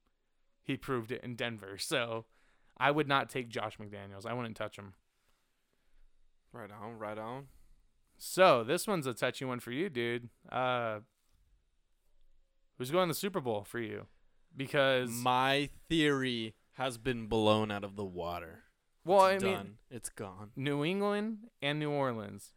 he 0.63 0.79
proved 0.79 1.13
it 1.13 1.23
in 1.23 1.37
Denver. 1.37 1.77
So 1.79 2.25
I 2.79 2.91
would 2.91 3.09
not 3.09 3.29
take 3.31 3.49
Josh 3.49 3.79
McDaniels. 3.79 4.27
I 4.27 4.33
wouldn't 4.33 4.57
touch 4.57 4.77
him. 4.77 4.95
Right 6.53 6.71
on, 6.71 6.99
right 6.99 7.19
on. 7.19 7.47
So 8.17 8.63
this 8.65 8.87
one's 8.87 9.07
a 9.07 9.15
touchy 9.15 9.45
one 9.45 9.61
for 9.61 9.71
you, 9.73 9.89
dude. 9.89 10.29
Uh, 10.51 11.01
who's 12.79 12.91
going 12.91 13.09
to 13.09 13.13
the 13.13 13.19
Super 13.19 13.41
Bowl 13.41 13.65
for 13.65 13.79
you? 13.81 14.07
Because 14.57 15.11
My 15.11 15.71
theory 15.89 16.55
has 16.75 16.97
been 16.99 17.27
blown 17.27 17.71
out 17.71 17.85
of 17.85 17.97
the 17.97 18.05
water. 18.05 18.65
well, 19.05 19.27
it's 19.27 19.43
I 19.45 19.47
done. 19.49 19.65
mean, 19.65 19.75
it's 19.91 20.09
gone. 20.09 20.51
New 20.57 20.85
England 20.85 21.39
and 21.61 21.79
New 21.79 21.91
Orleans. 21.91 22.53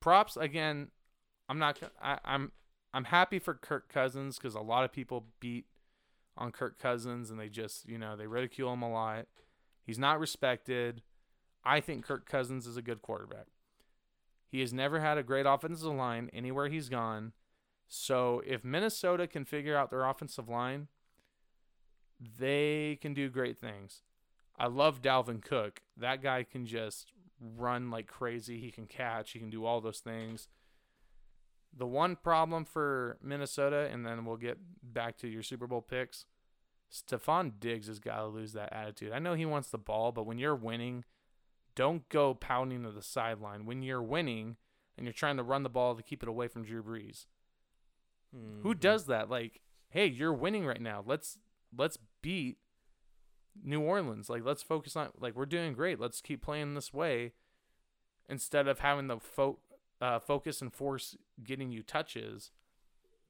Props 0.00 0.36
again. 0.36 0.88
I'm 1.48 1.58
not. 1.58 1.78
I, 2.02 2.18
I'm. 2.24 2.52
I'm 2.94 3.04
happy 3.04 3.38
for 3.38 3.54
Kirk 3.54 3.90
Cousins 3.90 4.36
because 4.36 4.54
a 4.54 4.60
lot 4.60 4.84
of 4.84 4.92
people 4.92 5.26
beat 5.40 5.64
on 6.36 6.52
Kirk 6.52 6.78
Cousins 6.78 7.30
and 7.30 7.38
they 7.38 7.48
just, 7.48 7.88
you 7.88 7.98
know, 7.98 8.16
they 8.16 8.26
ridicule 8.26 8.72
him 8.72 8.82
a 8.82 8.90
lot. 8.90 9.26
He's 9.84 9.98
not 9.98 10.20
respected. 10.20 11.02
I 11.64 11.80
think 11.80 12.04
Kirk 12.04 12.28
Cousins 12.28 12.66
is 12.66 12.76
a 12.76 12.82
good 12.82 13.02
quarterback. 13.02 13.46
He 14.48 14.60
has 14.60 14.72
never 14.72 15.00
had 15.00 15.18
a 15.18 15.22
great 15.22 15.46
offensive 15.46 15.94
line 15.94 16.30
anywhere 16.32 16.68
he's 16.68 16.88
gone. 16.88 17.32
So 17.88 18.42
if 18.46 18.64
Minnesota 18.64 19.26
can 19.26 19.44
figure 19.44 19.76
out 19.76 19.90
their 19.90 20.04
offensive 20.04 20.48
line, 20.48 20.88
they 22.38 22.98
can 23.00 23.14
do 23.14 23.28
great 23.28 23.58
things. 23.58 24.02
I 24.58 24.66
love 24.66 25.02
Dalvin 25.02 25.42
Cook. 25.42 25.80
That 25.96 26.22
guy 26.22 26.44
can 26.44 26.66
just 26.66 27.12
run 27.40 27.90
like 27.90 28.06
crazy. 28.06 28.60
He 28.60 28.70
can 28.70 28.86
catch. 28.86 29.32
He 29.32 29.38
can 29.38 29.50
do 29.50 29.64
all 29.64 29.80
those 29.80 30.00
things. 30.00 30.48
The 31.74 31.86
one 31.86 32.16
problem 32.16 32.64
for 32.64 33.18
Minnesota, 33.22 33.88
and 33.90 34.04
then 34.06 34.24
we'll 34.24 34.36
get 34.36 34.58
back 34.82 35.16
to 35.18 35.28
your 35.28 35.42
Super 35.42 35.66
Bowl 35.66 35.80
picks. 35.80 36.26
Stefon 36.92 37.52
Diggs 37.58 37.86
has 37.86 37.98
got 37.98 38.18
to 38.18 38.26
lose 38.26 38.52
that 38.52 38.72
attitude. 38.72 39.12
I 39.12 39.18
know 39.18 39.32
he 39.34 39.46
wants 39.46 39.68
the 39.70 39.78
ball, 39.78 40.12
but 40.12 40.26
when 40.26 40.38
you're 40.38 40.54
winning, 40.54 41.04
don't 41.74 42.06
go 42.10 42.34
pounding 42.34 42.82
to 42.82 42.90
the 42.90 43.00
sideline. 43.02 43.64
When 43.64 43.82
you're 43.82 44.02
winning 44.02 44.56
and 44.98 45.06
you're 45.06 45.14
trying 45.14 45.38
to 45.38 45.42
run 45.42 45.62
the 45.62 45.70
ball 45.70 45.94
to 45.94 46.02
keep 46.02 46.22
it 46.22 46.28
away 46.28 46.48
from 46.48 46.64
Drew 46.64 46.82
Brees, 46.82 47.24
who 48.62 48.74
Mhm. 48.74 48.80
does 48.80 49.06
that? 49.06 49.30
Like, 49.30 49.62
hey, 49.88 50.06
you're 50.06 50.34
winning 50.34 50.66
right 50.66 50.80
now. 50.80 51.02
Let's 51.06 51.38
let's 51.74 51.96
beat 52.20 52.58
New 53.62 53.80
Orleans. 53.80 54.28
Like 54.28 54.44
let's 54.44 54.62
focus 54.62 54.94
on 54.96 55.10
like 55.18 55.34
we're 55.34 55.46
doing 55.46 55.72
great. 55.72 55.98
Let's 55.98 56.20
keep 56.20 56.42
playing 56.42 56.74
this 56.74 56.92
way 56.92 57.32
instead 58.28 58.68
of 58.68 58.80
having 58.80 59.06
the 59.06 59.18
fo- 59.18 59.58
uh, 60.02 60.18
focus 60.18 60.60
and 60.60 60.72
force 60.74 61.16
getting 61.42 61.70
you 61.72 61.82
touches. 61.82 62.50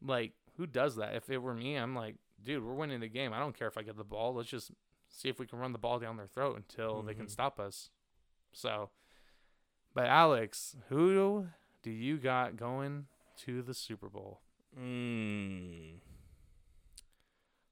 Like 0.00 0.32
who 0.56 0.66
does 0.66 0.96
that? 0.96 1.14
If 1.14 1.30
it 1.30 1.38
were 1.38 1.54
me, 1.54 1.76
I'm 1.76 1.94
like, 1.94 2.16
dude, 2.42 2.64
we're 2.64 2.74
winning 2.74 3.00
the 3.00 3.08
game. 3.08 3.32
I 3.32 3.38
don't 3.38 3.56
care 3.56 3.68
if 3.68 3.78
I 3.78 3.82
get 3.82 3.96
the 3.96 4.04
ball. 4.04 4.34
Let's 4.34 4.48
just 4.50 4.70
see 5.08 5.28
if 5.28 5.38
we 5.38 5.46
can 5.46 5.58
run 5.58 5.72
the 5.72 5.78
ball 5.78 5.98
down 5.98 6.16
their 6.16 6.26
throat 6.26 6.56
until 6.56 7.02
they 7.02 7.14
can 7.14 7.26
Mhm. 7.26 7.30
stop 7.30 7.60
us. 7.60 7.90
So, 8.52 8.90
but 9.94 10.06
Alex, 10.06 10.74
who 10.88 11.48
do 11.82 11.90
you 11.90 12.16
got 12.18 12.56
going 12.56 13.06
to 13.44 13.62
the 13.62 13.74
Super 13.74 14.08
Bowl? 14.08 14.40
Mm. 14.78 16.00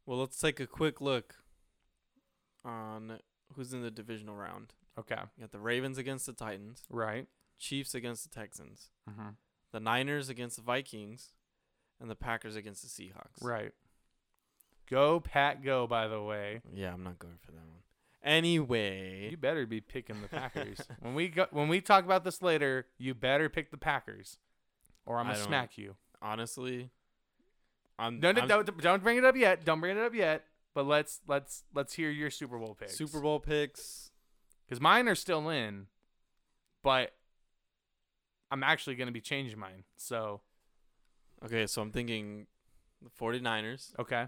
Well, 0.06 0.18
let's 0.18 0.38
take 0.38 0.60
a 0.60 0.66
quick 0.66 1.00
look 1.00 1.36
on 2.64 3.20
who's 3.54 3.72
in 3.72 3.82
the 3.82 3.90
divisional 3.90 4.34
round. 4.36 4.74
Okay, 4.98 5.16
You 5.36 5.42
got 5.44 5.52
the 5.52 5.60
Ravens 5.60 5.96
against 5.98 6.26
the 6.26 6.32
Titans, 6.32 6.82
right. 6.90 7.26
Chiefs 7.60 7.94
against 7.94 8.24
the 8.28 8.34
Texans, 8.34 8.88
Mm-hmm. 9.08 9.28
the 9.70 9.78
Niners 9.80 10.28
against 10.28 10.56
the 10.56 10.62
Vikings, 10.62 11.28
and 12.00 12.10
the 12.10 12.16
Packers 12.16 12.56
against 12.56 12.82
the 12.82 12.88
Seahawks. 12.88 13.40
Right. 13.42 13.72
Go 14.90 15.20
Pat, 15.20 15.62
go. 15.62 15.86
By 15.86 16.08
the 16.08 16.20
way, 16.20 16.62
Yeah, 16.74 16.92
I'm 16.92 17.04
not 17.04 17.18
going 17.20 17.36
for 17.44 17.52
that 17.52 17.58
one. 17.58 17.76
Anyway, 18.22 19.28
you 19.30 19.36
better 19.36 19.66
be 19.66 19.80
picking 19.80 20.20
the 20.20 20.28
Packers 20.28 20.78
when 21.00 21.14
we 21.14 21.28
go 21.28 21.46
when 21.52 21.68
we 21.68 21.80
talk 21.80 22.04
about 22.04 22.24
this 22.24 22.42
later. 22.42 22.86
You 22.98 23.14
better 23.14 23.48
pick 23.48 23.70
the 23.70 23.76
Packers, 23.78 24.38
or 25.06 25.18
I'm 25.18 25.26
gonna 25.26 25.38
smack 25.38 25.78
you. 25.78 25.94
honestly, 26.20 26.90
I'm, 27.98 28.18
No, 28.20 28.32
no, 28.32 28.40
I'm- 28.40 28.48
don't 28.48 28.78
don't 28.82 29.02
bring 29.02 29.16
it 29.18 29.24
up 29.24 29.36
yet. 29.36 29.64
Don't 29.64 29.80
bring 29.80 29.96
it 29.96 30.02
up 30.02 30.14
yet. 30.14 30.44
But 30.74 30.86
let's 30.86 31.20
let's 31.26 31.64
let's 31.74 31.94
hear 31.94 32.10
your 32.10 32.30
Super 32.30 32.58
Bowl 32.58 32.74
picks. 32.74 32.96
Super 32.96 33.20
Bowl 33.20 33.40
picks. 33.40 34.10
because 34.66 34.80
mine 34.80 35.08
are 35.08 35.14
still 35.14 35.48
in, 35.48 35.86
but 36.82 37.12
I'm 38.50 38.62
actually 38.62 38.96
gonna 38.96 39.12
be 39.12 39.20
changing 39.20 39.58
mine. 39.58 39.84
So 39.96 40.40
Okay, 41.44 41.66
so 41.66 41.80
I'm 41.80 41.90
thinking 41.90 42.46
the 43.02 43.08
49ers 43.10 43.98
okay, 43.98 44.26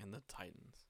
and 0.00 0.12
the 0.12 0.22
Titans. 0.28 0.84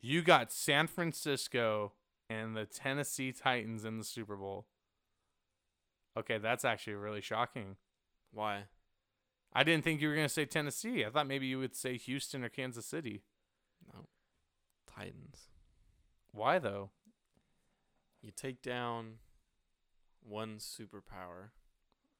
you 0.00 0.22
got 0.22 0.50
San 0.52 0.86
Francisco 0.86 1.92
and 2.28 2.56
the 2.56 2.64
Tennessee 2.64 3.32
Titans 3.32 3.84
in 3.84 3.98
the 3.98 4.04
Super 4.04 4.36
Bowl. 4.36 4.66
Okay, 6.18 6.38
that's 6.38 6.64
actually 6.64 6.94
really 6.94 7.20
shocking. 7.20 7.76
Why? 8.32 8.64
I 9.52 9.62
didn't 9.64 9.84
think 9.84 10.00
you 10.00 10.08
were 10.08 10.14
gonna 10.14 10.28
say 10.28 10.44
Tennessee. 10.46 11.04
I 11.04 11.10
thought 11.10 11.26
maybe 11.26 11.46
you 11.46 11.58
would 11.58 11.76
say 11.76 11.96
Houston 11.96 12.42
or 12.42 12.48
Kansas 12.48 12.86
City. 12.86 13.22
No. 13.92 14.06
Titans. 14.86 15.48
Why 16.32 16.58
though? 16.58 16.90
You 18.22 18.30
take 18.34 18.62
down 18.62 19.14
one 20.22 20.58
superpower 20.58 21.50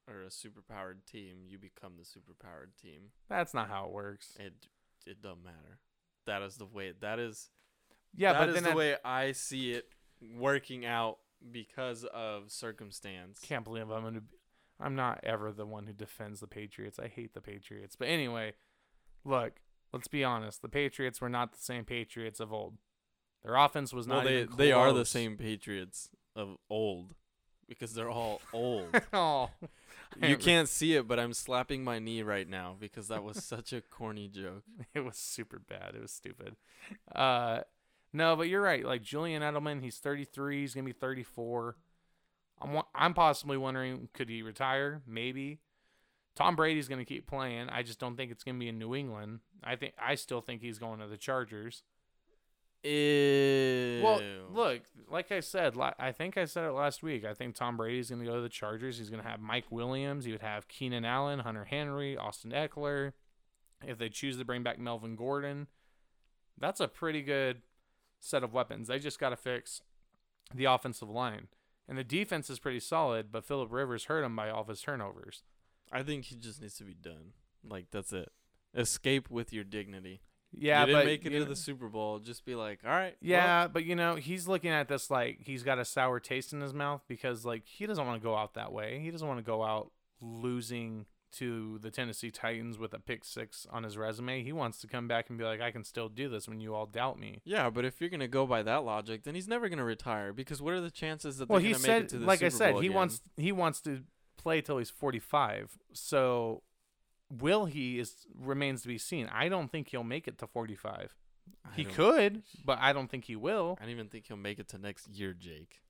or 0.08 0.22
a 0.22 0.26
superpowered 0.28 1.04
team, 1.10 1.44
you 1.46 1.58
become 1.58 1.92
the 1.96 2.02
superpowered 2.04 2.76
team. 2.80 3.10
That's 3.28 3.54
not 3.54 3.68
how 3.68 3.86
it 3.86 3.92
works. 3.92 4.36
It 4.38 4.54
it 5.06 5.22
doesn't 5.22 5.44
matter. 5.44 5.78
That 6.26 6.42
is 6.42 6.56
the 6.56 6.66
way 6.66 6.92
that 7.00 7.18
is 7.18 7.50
Yeah, 8.16 8.32
that 8.32 8.40
but 8.40 8.48
is 8.50 8.62
the 8.62 8.70
I 8.70 8.74
way 8.74 8.96
I 9.04 9.32
see 9.32 9.72
it 9.72 9.88
working 10.36 10.84
out 10.84 11.18
because 11.50 12.04
of 12.04 12.50
circumstance. 12.50 13.40
can't 13.40 13.64
believe 13.64 13.90
I'm 13.90 14.02
gonna. 14.02 14.20
Be, 14.20 14.36
I'm 14.80 14.96
not 14.96 15.20
ever 15.22 15.52
the 15.52 15.66
one 15.66 15.86
who 15.86 15.92
defends 15.92 16.40
the 16.40 16.46
Patriots. 16.48 16.98
I 16.98 17.06
hate 17.08 17.34
the 17.34 17.40
Patriots. 17.40 17.94
But 17.96 18.08
anyway, 18.08 18.54
look, 19.24 19.60
let's 19.92 20.08
be 20.08 20.24
honest. 20.24 20.62
The 20.62 20.68
Patriots 20.68 21.20
were 21.20 21.28
not 21.28 21.52
the 21.52 21.62
same 21.62 21.84
Patriots 21.84 22.40
of 22.40 22.52
old. 22.52 22.78
Their 23.44 23.56
offense 23.56 23.92
was 23.92 24.06
well, 24.06 24.18
not. 24.18 24.24
they 24.24 24.42
even 24.42 24.56
they 24.56 24.72
are 24.72 24.92
the 24.92 25.04
same 25.04 25.36
Patriots 25.36 26.08
of 26.36 26.56
old 26.70 27.14
because 27.68 27.94
they're 27.94 28.10
all 28.10 28.40
old. 28.52 28.88
oh, 29.12 29.50
you 30.20 30.36
can't 30.36 30.68
see 30.68 30.94
it, 30.94 31.08
but 31.08 31.18
I'm 31.18 31.32
slapping 31.32 31.84
my 31.84 31.98
knee 31.98 32.22
right 32.22 32.48
now 32.48 32.76
because 32.78 33.08
that 33.08 33.24
was 33.24 33.42
such 33.42 33.72
a 33.72 33.80
corny 33.80 34.28
joke. 34.28 34.62
it 34.94 35.00
was 35.00 35.16
super 35.16 35.58
bad. 35.58 35.94
It 35.94 36.02
was 36.02 36.12
stupid. 36.12 36.56
Uh, 37.14 37.60
no, 38.12 38.36
but 38.36 38.48
you're 38.48 38.62
right. 38.62 38.84
Like 38.84 39.02
Julian 39.02 39.42
Edelman, 39.42 39.82
he's 39.82 39.98
33. 39.98 40.60
He's 40.60 40.74
gonna 40.74 40.84
be 40.84 40.92
34. 40.92 41.76
I'm 42.60 42.82
I'm 42.94 43.14
possibly 43.14 43.56
wondering, 43.56 44.08
could 44.12 44.28
he 44.28 44.42
retire? 44.42 45.02
Maybe. 45.06 45.60
Tom 46.34 46.56
Brady's 46.56 46.88
gonna 46.88 47.04
keep 47.04 47.26
playing. 47.26 47.68
I 47.70 47.82
just 47.82 47.98
don't 47.98 48.16
think 48.16 48.30
it's 48.30 48.44
gonna 48.44 48.58
be 48.58 48.68
in 48.68 48.78
New 48.78 48.94
England. 48.94 49.40
I 49.64 49.76
think 49.76 49.94
I 49.98 50.14
still 50.14 50.40
think 50.40 50.60
he's 50.60 50.78
going 50.78 51.00
to 51.00 51.06
the 51.06 51.16
Chargers. 51.16 51.82
Ew. 52.84 54.00
Well, 54.02 54.20
look, 54.52 54.82
like 55.08 55.30
I 55.30 55.40
said, 55.40 55.76
I 55.98 56.12
think 56.12 56.36
I 56.36 56.46
said 56.46 56.64
it 56.64 56.72
last 56.72 57.02
week. 57.02 57.24
I 57.24 57.34
think 57.34 57.54
Tom 57.54 57.76
Brady's 57.76 58.10
going 58.10 58.20
to 58.22 58.28
go 58.28 58.36
to 58.36 58.42
the 58.42 58.48
Chargers. 58.48 58.98
He's 58.98 59.10
going 59.10 59.22
to 59.22 59.28
have 59.28 59.40
Mike 59.40 59.66
Williams. 59.70 60.24
He 60.24 60.32
would 60.32 60.42
have 60.42 60.68
Keenan 60.68 61.04
Allen, 61.04 61.40
Hunter 61.40 61.64
Henry, 61.64 62.16
Austin 62.16 62.50
Ekeler. 62.50 63.12
If 63.84 63.98
they 63.98 64.08
choose 64.08 64.36
to 64.38 64.44
bring 64.44 64.62
back 64.62 64.78
Melvin 64.78 65.16
Gordon, 65.16 65.66
that's 66.58 66.80
a 66.80 66.88
pretty 66.88 67.22
good 67.22 67.62
set 68.20 68.44
of 68.44 68.52
weapons. 68.52 68.88
They 68.88 68.98
just 68.98 69.18
got 69.18 69.30
to 69.30 69.36
fix 69.36 69.80
the 70.54 70.64
offensive 70.64 71.10
line. 71.10 71.48
And 71.88 71.98
the 71.98 72.04
defense 72.04 72.48
is 72.48 72.60
pretty 72.60 72.80
solid, 72.80 73.32
but 73.32 73.44
Philip 73.44 73.72
Rivers 73.72 74.04
hurt 74.04 74.24
him 74.24 74.36
by 74.36 74.50
all 74.50 74.62
of 74.62 74.68
his 74.68 74.80
turnovers. 74.80 75.42
I 75.90 76.02
think 76.02 76.26
he 76.26 76.36
just 76.36 76.62
needs 76.62 76.76
to 76.78 76.84
be 76.84 76.94
done. 76.94 77.32
Like 77.68 77.86
that's 77.90 78.12
it. 78.12 78.30
Escape 78.74 79.30
with 79.30 79.52
your 79.52 79.64
dignity. 79.64 80.22
Yeah, 80.54 80.80
you 80.80 80.86
didn't 80.86 81.00
but 81.00 81.06
make 81.06 81.20
it 81.26 81.32
you 81.32 81.38
to 81.38 81.44
know- 81.44 81.50
the 81.50 81.56
Super 81.56 81.88
Bowl. 81.88 82.18
Just 82.18 82.44
be 82.44 82.54
like, 82.54 82.80
all 82.84 82.90
right. 82.90 83.16
well, 83.20 83.30
Yeah, 83.30 83.68
but 83.68 83.84
you 83.84 83.94
know, 83.96 84.16
he's 84.16 84.46
looking 84.46 84.70
at 84.70 84.88
this 84.88 85.10
like 85.10 85.38
he's 85.40 85.62
got 85.62 85.78
a 85.78 85.84
sour 85.84 86.20
taste 86.20 86.52
in 86.52 86.60
his 86.60 86.74
mouth 86.74 87.02
because 87.08 87.44
like 87.44 87.66
he 87.66 87.86
doesn't 87.86 88.04
want 88.06 88.20
to 88.20 88.24
go 88.24 88.36
out 88.36 88.54
that 88.54 88.72
way. 88.72 89.00
He 89.00 89.10
doesn't 89.10 89.26
want 89.26 89.38
to 89.38 89.44
go 89.44 89.62
out 89.62 89.90
losing 90.20 91.06
to 91.32 91.78
the 91.80 91.90
Tennessee 91.90 92.30
Titans 92.30 92.76
with 92.78 92.92
a 92.92 92.98
pick 92.98 93.24
six 93.24 93.66
on 93.70 93.84
his 93.84 93.96
resume. 93.96 94.42
He 94.44 94.52
wants 94.52 94.78
to 94.82 94.86
come 94.86 95.08
back 95.08 95.30
and 95.30 95.38
be 95.38 95.44
like, 95.44 95.62
I 95.62 95.70
can 95.70 95.82
still 95.82 96.10
do 96.10 96.28
this 96.28 96.46
when 96.46 96.60
you 96.60 96.74
all 96.74 96.84
doubt 96.84 97.18
me. 97.18 97.40
yeah, 97.44 97.70
but 97.70 97.86
if 97.86 98.00
you're 98.02 98.10
gonna 98.10 98.28
go 98.28 98.46
by 98.46 98.62
that 98.62 98.84
logic, 98.84 99.22
then 99.24 99.34
he's 99.34 99.48
never 99.48 99.70
gonna 99.70 99.84
retire 99.84 100.34
because 100.34 100.60
what 100.60 100.74
are 100.74 100.80
the 100.82 100.90
chances 100.90 101.38
that 101.38 101.48
Well, 101.48 101.58
they're 101.58 101.68
he 101.68 101.72
gonna 101.72 101.82
make 101.82 101.86
said, 101.86 102.02
it 102.02 102.08
to 102.10 102.18
the 102.18 102.26
like 102.26 102.40
Super 102.40 102.46
I 102.46 102.58
said, 102.58 102.72
Bowl 102.72 102.80
he 102.82 102.86
again? 102.88 102.96
wants 102.96 103.20
he 103.38 103.50
wants 103.52 103.80
to 103.82 104.02
play 104.36 104.60
till 104.60 104.76
he's 104.76 104.90
forty 104.90 105.18
five. 105.20 105.72
So 105.94 106.62
will 107.40 107.64
he 107.66 107.98
is 107.98 108.26
remains 108.38 108.82
to 108.82 108.88
be 108.88 108.98
seen. 108.98 109.26
I 109.32 109.48
don't 109.48 109.70
think 109.70 109.88
he'll 109.88 110.04
make 110.04 110.28
it 110.28 110.38
to 110.38 110.46
forty 110.46 110.74
five. 110.76 111.14
I 111.64 111.74
He 111.74 111.84
could, 111.84 112.42
but 112.64 112.78
I 112.80 112.92
don't 112.92 113.08
think 113.10 113.24
he 113.24 113.36
will. 113.36 113.76
I 113.80 113.84
don't 113.84 113.90
even 113.92 114.08
think 114.08 114.26
he'll 114.28 114.36
make 114.36 114.58
it 114.58 114.68
to 114.68 114.78
next 114.78 115.08
year, 115.08 115.32
Jake. 115.32 115.80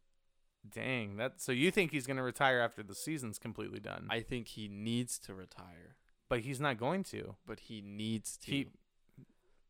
Dang, 0.68 1.16
that. 1.16 1.40
So 1.40 1.50
you 1.52 1.70
think 1.70 1.90
he's 1.90 2.06
gonna 2.06 2.22
retire 2.22 2.60
after 2.60 2.82
the 2.82 2.94
season's 2.94 3.38
completely 3.38 3.80
done? 3.80 4.06
I 4.08 4.20
think 4.20 4.48
he 4.48 4.68
needs 4.68 5.18
to 5.20 5.34
retire, 5.34 5.96
but 6.28 6.40
he's 6.40 6.60
not 6.60 6.78
going 6.78 7.02
to. 7.04 7.36
but 7.46 7.60
he 7.60 7.80
needs 7.82 8.36
to. 8.38 8.50
He 8.50 8.68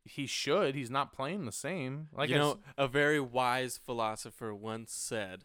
he 0.04 0.26
should. 0.26 0.74
He's 0.74 0.90
not 0.90 1.12
playing 1.12 1.44
the 1.46 1.52
same. 1.52 2.08
Like 2.12 2.28
you 2.28 2.34
I 2.36 2.38
know, 2.38 2.50
s- 2.52 2.58
a 2.76 2.88
very 2.88 3.20
wise 3.20 3.78
philosopher 3.78 4.52
once 4.54 4.92
said, 4.92 5.44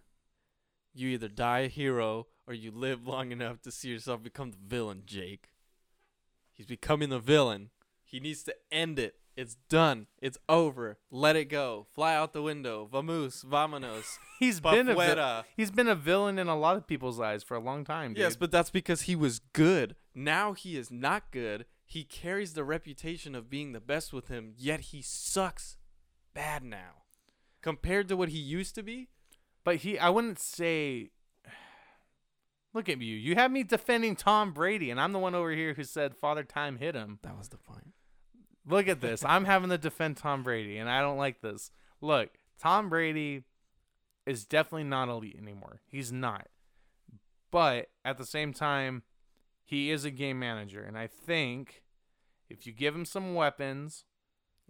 "You 0.94 1.10
either 1.10 1.28
die 1.30 1.60
a 1.60 1.68
hero 1.68 2.28
or 2.48 2.54
you 2.54 2.72
live 2.72 3.06
long 3.08 3.32
enough 3.32 3.62
to 3.62 3.72
see 3.72 3.90
yourself 3.90 4.22
become 4.24 4.52
the 4.52 4.58
villain." 4.62 5.04
Jake, 5.06 5.50
he's 6.58 6.66
becoming 6.66 7.10
the 7.10 7.20
villain. 7.20 7.70
He 8.04 8.20
needs 8.20 8.44
to 8.44 8.56
end 8.72 9.00
it. 9.00 9.16
It's 9.38 9.56
done. 9.70 10.08
It's 10.20 10.40
over. 10.50 10.98
Let 11.12 11.36
it 11.36 11.46
go. 11.46 11.86
Fly 11.94 12.16
out 12.16 12.34
the 12.34 12.42
window. 12.42 12.90
Vamos, 12.92 13.44
vamonos. 13.48 14.18
he's 14.40 14.60
been 14.60 14.90
a 14.90 14.96
vi- 14.96 15.44
he's 15.56 15.70
been 15.70 15.88
a 15.88 15.94
villain 15.94 16.40
in 16.40 16.48
a 16.48 16.58
lot 16.58 16.76
of 16.76 16.88
people's 16.88 17.20
eyes 17.20 17.44
for 17.44 17.56
a 17.56 17.60
long 17.60 17.86
time. 17.86 18.14
Dude. 18.14 18.22
Yes, 18.24 18.36
but 18.36 18.50
that's 18.50 18.72
because 18.72 19.02
he 19.04 19.16
was 19.16 19.38
good. 19.54 19.96
Now 20.16 20.54
he 20.54 20.76
is 20.76 20.90
not 20.90 21.32
good. 21.32 21.66
He 21.86 22.04
carries 22.04 22.54
the 22.54 22.64
reputation 22.64 23.36
of 23.36 23.50
being 23.50 23.74
the 23.74 23.80
best 23.80 24.12
with 24.12 24.28
him, 24.28 24.54
yet 24.58 24.80
he 24.80 25.04
sucks 25.04 25.78
bad 26.34 26.64
now. 26.64 27.04
Compared 27.62 28.08
to 28.08 28.18
what 28.18 28.30
he 28.30 28.40
used 28.40 28.74
to 28.76 28.84
be, 28.84 29.10
but 29.64 29.78
he 29.78 30.00
I 30.00 30.10
wouldn't 30.10 30.40
say. 30.40 31.12
Look 32.78 32.90
at 32.90 33.02
you. 33.02 33.16
You 33.16 33.34
have 33.34 33.50
me 33.50 33.64
defending 33.64 34.16
Tom 34.16 34.54
Brady, 34.54 34.92
and 34.92 35.02
I'm 35.02 35.12
the 35.12 35.18
one 35.18 35.34
over 35.34 35.50
here 35.50 35.74
who 35.74 35.84
said 35.84 36.16
Father 36.16 36.44
Time 36.44 36.78
hit 36.78 36.94
him. 36.94 37.18
that 37.24 37.36
was 37.36 37.48
the 37.48 37.58
point. 37.58 37.96
Look 38.68 38.88
at 38.88 39.02
this. 39.02 39.26
I'm 39.26 39.46
having 39.46 39.72
to 39.72 39.80
defend 39.80 40.18
Tom 40.18 40.44
Brady, 40.44 40.78
and 40.78 40.88
I 40.88 41.02
don't 41.02 41.18
like 41.18 41.42
this. 41.42 41.72
Look, 42.02 42.38
Tom 42.62 42.88
Brady 42.88 43.46
is 44.28 44.46
definitely 44.46 44.84
not 44.84 45.10
elite 45.10 45.40
anymore. 45.42 45.82
He's 45.88 46.12
not. 46.12 46.50
But 47.50 47.90
at 48.06 48.20
the 48.20 48.28
same 48.28 48.54
time, 48.54 49.02
he 49.64 49.90
is 49.90 50.06
a 50.06 50.12
game 50.12 50.38
manager, 50.38 50.84
and 50.84 50.96
I 50.96 51.08
think 51.08 51.82
if 52.48 52.68
you 52.68 52.74
give 52.74 52.94
him 52.94 53.06
some 53.06 53.34
weapons, 53.34 54.06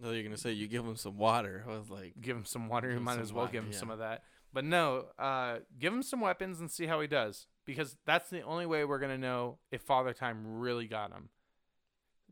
No, 0.00 0.12
you're 0.12 0.22
gonna 0.22 0.38
say 0.38 0.52
you 0.52 0.66
give 0.66 0.86
him 0.86 0.96
some 0.96 1.18
water. 1.18 1.66
I 1.68 1.76
was 1.76 1.90
like, 1.90 2.14
give 2.18 2.38
him 2.38 2.46
some 2.46 2.70
water, 2.70 2.90
you 2.90 3.00
might 3.00 3.18
as 3.18 3.34
well 3.34 3.42
water, 3.42 3.52
give 3.52 3.64
him 3.64 3.72
yeah. 3.72 3.78
some 3.78 3.90
of 3.90 3.98
that. 3.98 4.22
But 4.50 4.64
no, 4.64 5.08
uh, 5.18 5.58
give 5.78 5.92
him 5.92 6.02
some 6.02 6.22
weapons 6.22 6.58
and 6.58 6.70
see 6.70 6.86
how 6.86 7.02
he 7.02 7.06
does, 7.06 7.46
because 7.68 7.98
that's 8.06 8.30
the 8.30 8.40
only 8.40 8.64
way 8.64 8.82
we're 8.86 8.98
gonna 8.98 9.18
know 9.18 9.58
if 9.70 9.82
Father 9.82 10.14
Time 10.14 10.58
really 10.58 10.86
got 10.86 11.12
him. 11.12 11.28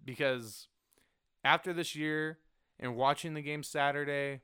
Because 0.03 0.69
after 1.45 1.75
this 1.75 1.95
year 1.95 2.39
and 2.81 2.97
watching 2.97 3.35
the 3.35 3.43
game 3.43 3.63
Saturday, 3.63 4.41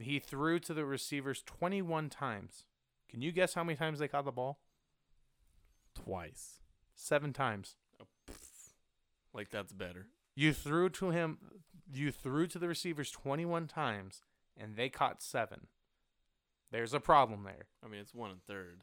he 0.00 0.18
threw 0.18 0.58
to 0.58 0.74
the 0.74 0.84
receivers 0.84 1.40
21 1.46 2.10
times. 2.10 2.64
Can 3.08 3.22
you 3.22 3.30
guess 3.30 3.54
how 3.54 3.62
many 3.62 3.76
times 3.76 4.00
they 4.00 4.08
caught 4.08 4.24
the 4.24 4.32
ball? 4.32 4.58
Twice. 5.94 6.62
Seven 6.96 7.32
times. 7.32 7.76
Oh, 8.02 8.34
like 9.32 9.50
that's 9.50 9.72
better. 9.72 10.08
You 10.34 10.52
threw 10.52 10.88
to 10.88 11.10
him, 11.10 11.38
you 11.94 12.10
threw 12.10 12.48
to 12.48 12.58
the 12.58 12.66
receivers 12.66 13.12
21 13.12 13.68
times, 13.68 14.22
and 14.56 14.74
they 14.74 14.88
caught 14.88 15.22
seven. 15.22 15.68
There's 16.72 16.92
a 16.92 16.98
problem 16.98 17.44
there. 17.44 17.66
I 17.84 17.88
mean, 17.88 18.00
it's 18.00 18.14
one 18.14 18.32
and 18.32 18.42
third. 18.42 18.80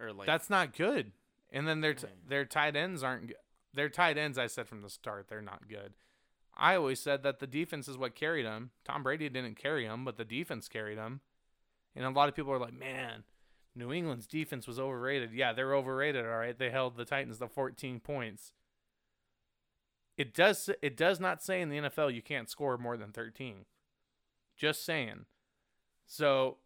Or 0.00 0.12
like 0.12 0.26
That's 0.26 0.50
not 0.50 0.74
good. 0.76 1.12
And 1.50 1.68
then 1.68 1.80
their 1.80 1.94
t- 1.94 2.06
Mm. 2.06 2.28
their 2.28 2.44
tight 2.44 2.76
ends 2.76 3.02
aren't. 3.02 3.28
g- 3.28 3.34
Their 3.74 3.88
tight 3.88 4.18
ends, 4.18 4.36
I 4.38 4.46
said 4.48 4.68
from 4.68 4.82
the 4.82 4.90
start, 4.90 5.28
they're 5.28 5.40
not 5.42 5.68
good. 5.68 5.94
I 6.54 6.74
always 6.76 7.00
said 7.00 7.22
that 7.22 7.38
the 7.38 7.46
defense 7.46 7.88
is 7.88 7.96
what 7.96 8.14
carried 8.14 8.44
them. 8.44 8.72
Tom 8.84 9.02
Brady 9.02 9.28
didn't 9.30 9.54
carry 9.56 9.86
them, 9.86 10.04
but 10.04 10.16
the 10.18 10.24
defense 10.26 10.68
carried 10.68 10.98
them. 10.98 11.22
And 11.94 12.04
a 12.04 12.10
lot 12.10 12.28
of 12.28 12.34
people 12.34 12.52
are 12.52 12.58
like, 12.58 12.74
"Man, 12.74 13.24
New 13.74 13.90
England's 13.92 14.26
defense 14.26 14.66
was 14.66 14.78
overrated." 14.78 15.32
Yeah, 15.32 15.52
they're 15.54 15.74
overrated. 15.74 16.24
All 16.26 16.36
right, 16.38 16.56
they 16.58 16.70
held 16.70 16.96
the 16.96 17.06
Titans 17.06 17.38
to 17.38 17.48
14 17.48 18.00
points. 18.00 18.52
It 20.18 20.34
does. 20.34 20.68
It 20.82 20.96
does 20.96 21.18
not 21.20 21.42
say 21.42 21.60
in 21.62 21.70
the 21.70 21.78
NFL 21.78 22.10
you 22.14 22.22
can't 22.22 22.50
score 22.50 22.76
more 22.76 22.96
than 22.98 23.12
13. 23.12 23.64
Just 24.56 24.84
saying. 24.84 25.24
So, 26.06 26.58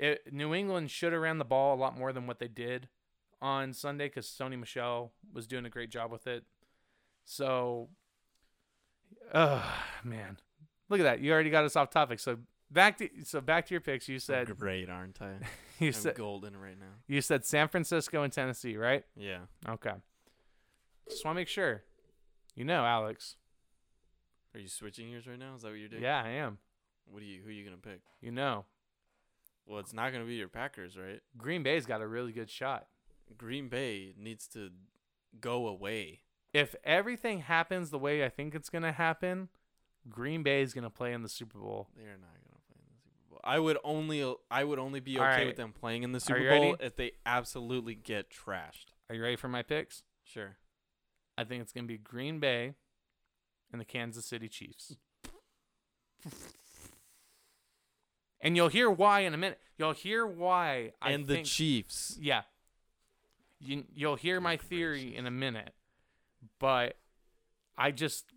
it, 0.00 0.32
New 0.32 0.54
England 0.54 0.90
should 0.90 1.12
have 1.12 1.20
ran 1.22 1.38
the 1.38 1.44
ball 1.44 1.74
a 1.74 1.78
lot 1.78 1.96
more 1.96 2.12
than 2.12 2.26
what 2.26 2.38
they 2.38 2.48
did 2.48 2.88
on 3.42 3.72
Sunday 3.72 4.06
because 4.08 4.26
Sony 4.26 4.58
Michel 4.58 5.12
was 5.32 5.46
doing 5.46 5.64
a 5.66 5.70
great 5.70 5.90
job 5.90 6.10
with 6.10 6.26
it. 6.26 6.44
So, 7.24 7.88
uh 9.32 9.62
man, 10.02 10.38
look 10.88 11.00
at 11.00 11.04
that! 11.04 11.20
You 11.20 11.32
already 11.32 11.50
got 11.50 11.64
us 11.64 11.76
off 11.76 11.90
topic. 11.90 12.18
So 12.18 12.38
back 12.70 12.98
to 12.98 13.08
so 13.24 13.40
back 13.40 13.66
to 13.66 13.74
your 13.74 13.80
picks. 13.80 14.08
You 14.08 14.16
I'm 14.16 14.20
said 14.20 14.58
great, 14.58 14.88
aren't 14.88 15.20
I? 15.20 15.34
you 15.78 15.88
I'm 15.88 15.92
said 15.92 16.14
golden 16.16 16.56
right 16.56 16.78
now. 16.78 16.94
you 17.06 17.20
said 17.20 17.44
San 17.44 17.68
Francisco 17.68 18.22
and 18.22 18.32
Tennessee, 18.32 18.76
right? 18.76 19.04
Yeah. 19.16 19.40
Okay. 19.68 19.92
Just 21.08 21.24
want 21.24 21.36
to 21.36 21.40
make 21.40 21.48
sure. 21.48 21.82
You 22.54 22.64
know, 22.64 22.84
Alex. 22.84 23.36
Are 24.54 24.60
you 24.60 24.68
switching 24.68 25.08
yours 25.10 25.26
right 25.28 25.38
now? 25.38 25.54
Is 25.54 25.62
that 25.62 25.68
what 25.68 25.78
you're 25.78 25.88
doing? 25.88 26.02
Yeah, 26.02 26.22
I 26.24 26.30
am. 26.30 26.58
What 27.06 27.20
do 27.20 27.26
you? 27.26 27.40
Who 27.42 27.48
are 27.50 27.52
you 27.52 27.64
gonna 27.64 27.76
pick? 27.76 28.00
You 28.20 28.32
know, 28.32 28.64
Well, 29.70 29.78
it's 29.78 29.92
not 29.92 30.12
gonna 30.12 30.24
be 30.24 30.34
your 30.34 30.48
Packers, 30.48 30.98
right? 30.98 31.20
Green 31.38 31.62
Bay's 31.62 31.86
got 31.86 32.00
a 32.00 32.06
really 32.06 32.32
good 32.32 32.50
shot. 32.50 32.88
Green 33.38 33.68
Bay 33.68 34.14
needs 34.18 34.48
to 34.48 34.70
go 35.40 35.68
away. 35.68 36.22
If 36.52 36.74
everything 36.82 37.38
happens 37.38 37.90
the 37.90 37.98
way 37.98 38.24
I 38.24 38.30
think 38.30 38.56
it's 38.56 38.68
gonna 38.68 38.90
happen, 38.90 39.48
Green 40.08 40.42
Bay 40.42 40.62
is 40.62 40.74
gonna 40.74 40.90
play 40.90 41.12
in 41.12 41.22
the 41.22 41.28
Super 41.28 41.60
Bowl. 41.60 41.86
They 41.96 42.02
are 42.02 42.18
not 42.18 42.34
gonna 42.44 42.58
play 42.66 42.78
in 42.80 42.88
the 42.96 43.00
Super 43.00 43.30
Bowl. 43.30 43.40
I 43.44 43.60
would 43.60 43.78
only 43.84 44.34
I 44.50 44.64
would 44.64 44.80
only 44.80 44.98
be 44.98 45.16
okay 45.18 45.24
right. 45.24 45.46
with 45.46 45.56
them 45.56 45.72
playing 45.72 46.02
in 46.02 46.10
the 46.10 46.18
Super 46.18 46.40
Bowl 46.40 46.72
ready? 46.72 46.74
if 46.80 46.96
they 46.96 47.12
absolutely 47.24 47.94
get 47.94 48.28
trashed. 48.28 48.86
Are 49.08 49.14
you 49.14 49.22
ready 49.22 49.36
for 49.36 49.48
my 49.48 49.62
picks? 49.62 50.02
Sure. 50.24 50.56
I 51.38 51.44
think 51.44 51.62
it's 51.62 51.72
gonna 51.72 51.86
be 51.86 51.96
Green 51.96 52.40
Bay 52.40 52.74
and 53.70 53.80
the 53.80 53.84
Kansas 53.84 54.26
City 54.26 54.48
Chiefs. 54.48 54.96
and 58.40 58.56
you'll 58.56 58.68
hear 58.68 58.90
why 58.90 59.20
in 59.20 59.34
a 59.34 59.36
minute. 59.36 59.58
You'll 59.78 59.92
hear 59.92 60.26
why 60.26 60.92
I 61.00 61.12
and 61.12 61.26
the 61.26 61.34
think, 61.36 61.46
Chiefs. 61.46 62.18
yeah. 62.20 62.42
You 63.58 63.84
you'll 63.94 64.16
hear 64.16 64.40
my 64.40 64.56
theory 64.56 65.14
in 65.14 65.26
a 65.26 65.30
minute, 65.30 65.74
but 66.58 66.96
I 67.76 67.90
just 67.90 68.32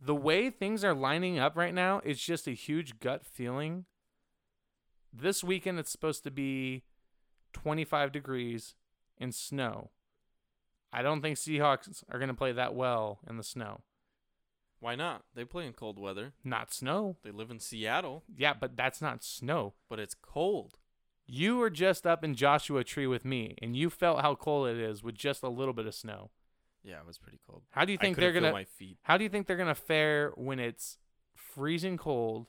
the 0.00 0.14
way 0.14 0.50
things 0.50 0.84
are 0.84 0.94
lining 0.94 1.38
up 1.38 1.56
right 1.56 1.72
now, 1.74 2.00
it's 2.04 2.24
just 2.24 2.46
a 2.46 2.52
huge 2.52 3.00
gut 3.00 3.24
feeling. 3.24 3.84
This 5.12 5.42
weekend 5.42 5.78
it's 5.78 5.90
supposed 5.90 6.24
to 6.24 6.30
be 6.30 6.82
25 7.52 8.12
degrees 8.12 8.74
and 9.18 9.34
snow. 9.34 9.90
I 10.92 11.02
don't 11.02 11.22
think 11.22 11.36
Seahawks 11.36 12.04
are 12.10 12.18
going 12.18 12.28
to 12.28 12.34
play 12.34 12.52
that 12.52 12.74
well 12.74 13.20
in 13.28 13.36
the 13.36 13.42
snow. 13.42 13.80
Why 14.80 14.94
not? 14.94 15.22
They 15.34 15.44
play 15.44 15.66
in 15.66 15.72
cold 15.72 15.98
weather. 15.98 16.32
Not 16.44 16.72
snow. 16.72 17.16
They 17.24 17.30
live 17.30 17.50
in 17.50 17.60
Seattle, 17.60 18.24
Yeah, 18.36 18.52
but 18.54 18.76
that's 18.76 19.00
not 19.00 19.24
snow. 19.24 19.74
but 19.88 19.98
it's 19.98 20.14
cold. 20.14 20.78
You 21.26 21.56
were 21.56 21.70
just 21.70 22.06
up 22.06 22.22
in 22.22 22.34
Joshua 22.34 22.84
Tree 22.84 23.06
with 23.06 23.24
me, 23.24 23.56
and 23.60 23.74
you 23.76 23.90
felt 23.90 24.20
how 24.20 24.34
cold 24.36 24.68
it 24.68 24.76
is 24.76 25.02
with 25.02 25.16
just 25.16 25.42
a 25.42 25.48
little 25.48 25.74
bit 25.74 25.86
of 25.86 25.94
snow. 25.94 26.30
Yeah, 26.84 27.00
it 27.00 27.06
was 27.06 27.18
pretty 27.18 27.40
cold. 27.48 27.62
How 27.70 27.84
do 27.84 27.90
you 27.92 27.98
I 27.98 28.02
think 28.02 28.14
couldn't 28.16 28.26
they're 28.32 28.40
feel 28.40 28.50
gonna? 28.50 28.52
my 28.52 28.64
feet. 28.64 28.98
How 29.02 29.16
do 29.18 29.24
you 29.24 29.30
think 29.30 29.46
they're 29.48 29.56
gonna 29.56 29.74
fare 29.74 30.30
when 30.36 30.60
it's 30.60 30.98
freezing 31.34 31.96
cold 31.96 32.46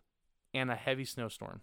and 0.53 0.69
a 0.69 0.75
heavy 0.75 1.05
snowstorm? 1.05 1.61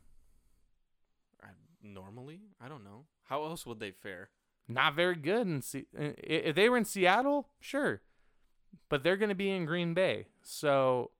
I, 1.43 1.49
normally, 1.83 2.41
I 2.61 2.69
don't 2.69 2.83
know. 2.83 3.05
How 3.25 3.45
else 3.45 3.65
would 3.65 3.79
they 3.79 3.93
fare? 3.93 4.31
Not 4.67 4.95
very 4.97 5.15
good. 5.15 5.47
And 5.47 5.63
if 5.95 6.57
they 6.57 6.69
were 6.69 6.77
in 6.79 6.85
Seattle, 6.85 7.49
sure, 7.61 8.01
but 8.89 9.03
they're 9.03 9.17
gonna 9.17 9.35
be 9.35 9.51
in 9.51 9.65
Green 9.65 9.95
Bay, 9.95 10.27
so 10.43 11.11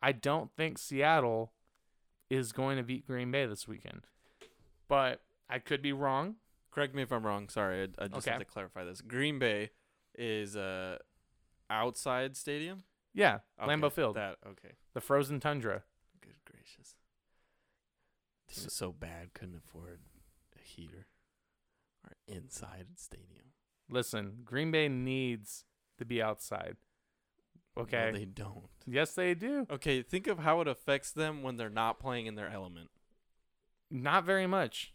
I 0.00 0.12
don't 0.12 0.50
think 0.56 0.78
Seattle 0.78 1.52
is 2.30 2.52
going 2.52 2.76
to 2.76 2.82
beat 2.82 3.06
Green 3.06 3.30
Bay 3.30 3.46
this 3.46 3.66
weekend. 3.68 4.06
But 4.88 5.20
I 5.48 5.58
could 5.58 5.80
be 5.82 5.92
wrong. 5.92 6.36
Correct 6.70 6.94
me 6.94 7.02
if 7.02 7.12
I'm 7.12 7.24
wrong. 7.24 7.48
Sorry, 7.48 7.88
I, 7.98 8.04
I 8.04 8.08
just 8.08 8.28
have 8.28 8.38
to 8.38 8.44
clarify 8.44 8.84
this. 8.84 9.00
Green 9.00 9.38
Bay 9.38 9.70
is 10.16 10.56
a 10.56 10.98
outside 11.70 12.36
stadium. 12.36 12.82
Yeah, 13.14 13.38
Okay, 13.60 13.72
Lambeau 13.72 13.90
Field, 13.90 14.16
That 14.16 14.36
okay. 14.46 14.72
the 14.92 15.00
frozen 15.00 15.40
tundra. 15.40 15.84
Good 16.20 16.34
gracious. 16.44 16.94
Team 18.48 18.66
is 18.66 18.72
so 18.74 18.92
bad, 18.92 19.32
couldn't 19.32 19.56
afford 19.56 20.00
a 20.54 20.62
heater. 20.62 21.06
Or 22.04 22.12
inside 22.28 22.86
stadium. 22.96 23.46
Listen, 23.88 24.38
Green 24.44 24.70
Bay 24.70 24.88
needs 24.88 25.64
to 25.98 26.04
be 26.04 26.22
outside. 26.22 26.76
Okay. 27.78 28.10
No, 28.12 28.18
they 28.18 28.24
don't. 28.24 28.64
yes, 28.86 29.12
they 29.12 29.34
do. 29.34 29.66
Okay, 29.70 30.02
think 30.02 30.26
of 30.26 30.38
how 30.38 30.60
it 30.60 30.68
affects 30.68 31.10
them 31.10 31.42
when 31.42 31.56
they're 31.56 31.68
not 31.68 32.00
playing 32.00 32.26
in 32.26 32.34
their 32.34 32.48
element. 32.50 32.88
Not 33.90 34.24
very 34.24 34.46
much. 34.46 34.94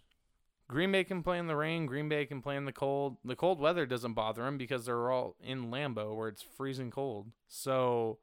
Green 0.67 0.91
Bay 0.91 1.03
can 1.03 1.21
play 1.21 1.37
in 1.37 1.47
the 1.47 1.55
rain. 1.55 1.85
Green 1.85 2.09
Bay 2.09 2.25
can 2.25 2.41
play 2.41 2.55
in 2.55 2.65
the 2.65 2.71
cold. 2.71 3.17
The 3.25 3.35
cold 3.35 3.59
weather 3.59 3.85
doesn't 3.85 4.13
bother 4.13 4.43
them 4.43 4.57
because 4.57 4.85
they're 4.85 5.11
all 5.11 5.35
in 5.43 5.69
Lambeau 5.69 6.15
where 6.15 6.29
it's 6.29 6.41
freezing 6.41 6.89
cold. 6.89 7.27
So, 7.47 8.19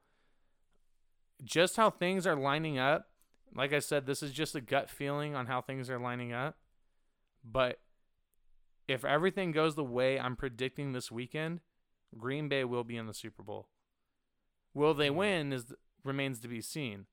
just 1.43 1.77
how 1.77 1.89
things 1.91 2.25
are 2.25 2.35
lining 2.35 2.79
up, 2.79 3.07
like 3.55 3.71
I 3.71 3.79
said, 3.79 4.05
this 4.05 4.23
is 4.23 4.31
just 4.31 4.55
a 4.55 4.61
gut 4.61 4.89
feeling 4.89 5.35
on 5.35 5.45
how 5.45 5.61
things 5.61 5.89
are 5.89 5.99
lining 5.99 6.33
up. 6.33 6.57
But 7.43 7.79
if 8.87 9.05
everything 9.05 9.51
goes 9.51 9.75
the 9.75 9.83
way 9.83 10.19
I'm 10.19 10.35
predicting 10.35 10.91
this 10.91 11.11
weekend, 11.11 11.61
Green 12.17 12.49
Bay 12.49 12.63
will 12.63 12.83
be 12.83 12.97
in 12.97 13.07
the 13.07 13.13
Super 13.13 13.43
Bowl. 13.43 13.67
Will 14.73 14.93
they 14.93 15.07
mm-hmm. 15.07 15.17
win 15.17 15.53
is 15.53 15.73
remains 16.03 16.39
to 16.39 16.47
be 16.47 16.61
seen. 16.61 17.05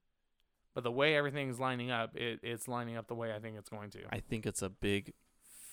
But 0.75 0.85
the 0.85 0.91
way 0.91 1.17
everything's 1.17 1.59
lining 1.59 1.91
up, 1.91 2.15
it, 2.17 2.41
it's 2.43 2.69
lining 2.69 2.97
up 2.97 3.09
the 3.09 3.15
way 3.15 3.33
I 3.33 3.39
think 3.39 3.57
it's 3.57 3.71
going 3.71 3.91
to. 3.91 4.01
I 4.11 4.21
think 4.21 4.45
it's 4.45 4.61
a 4.61 4.69
big 4.69 5.15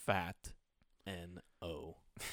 fat 0.06 0.54
N 1.06 1.40
O. 1.62 1.98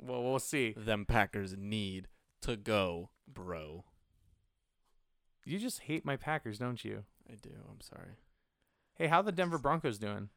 Well, 0.00 0.24
we'll 0.24 0.40
see. 0.40 0.74
Them 0.76 1.04
Packers 1.06 1.54
need 1.56 2.08
to 2.40 2.56
go, 2.56 3.10
bro. 3.32 3.84
You 5.44 5.60
just 5.60 5.82
hate 5.82 6.04
my 6.04 6.16
Packers, 6.16 6.58
don't 6.58 6.84
you? 6.84 7.04
I 7.30 7.36
do. 7.40 7.50
I'm 7.70 7.80
sorry. 7.80 8.16
Hey, 8.96 9.06
how 9.06 9.22
the 9.22 9.30
Denver 9.30 9.58
Broncos 9.58 10.00
doing? 10.00 10.28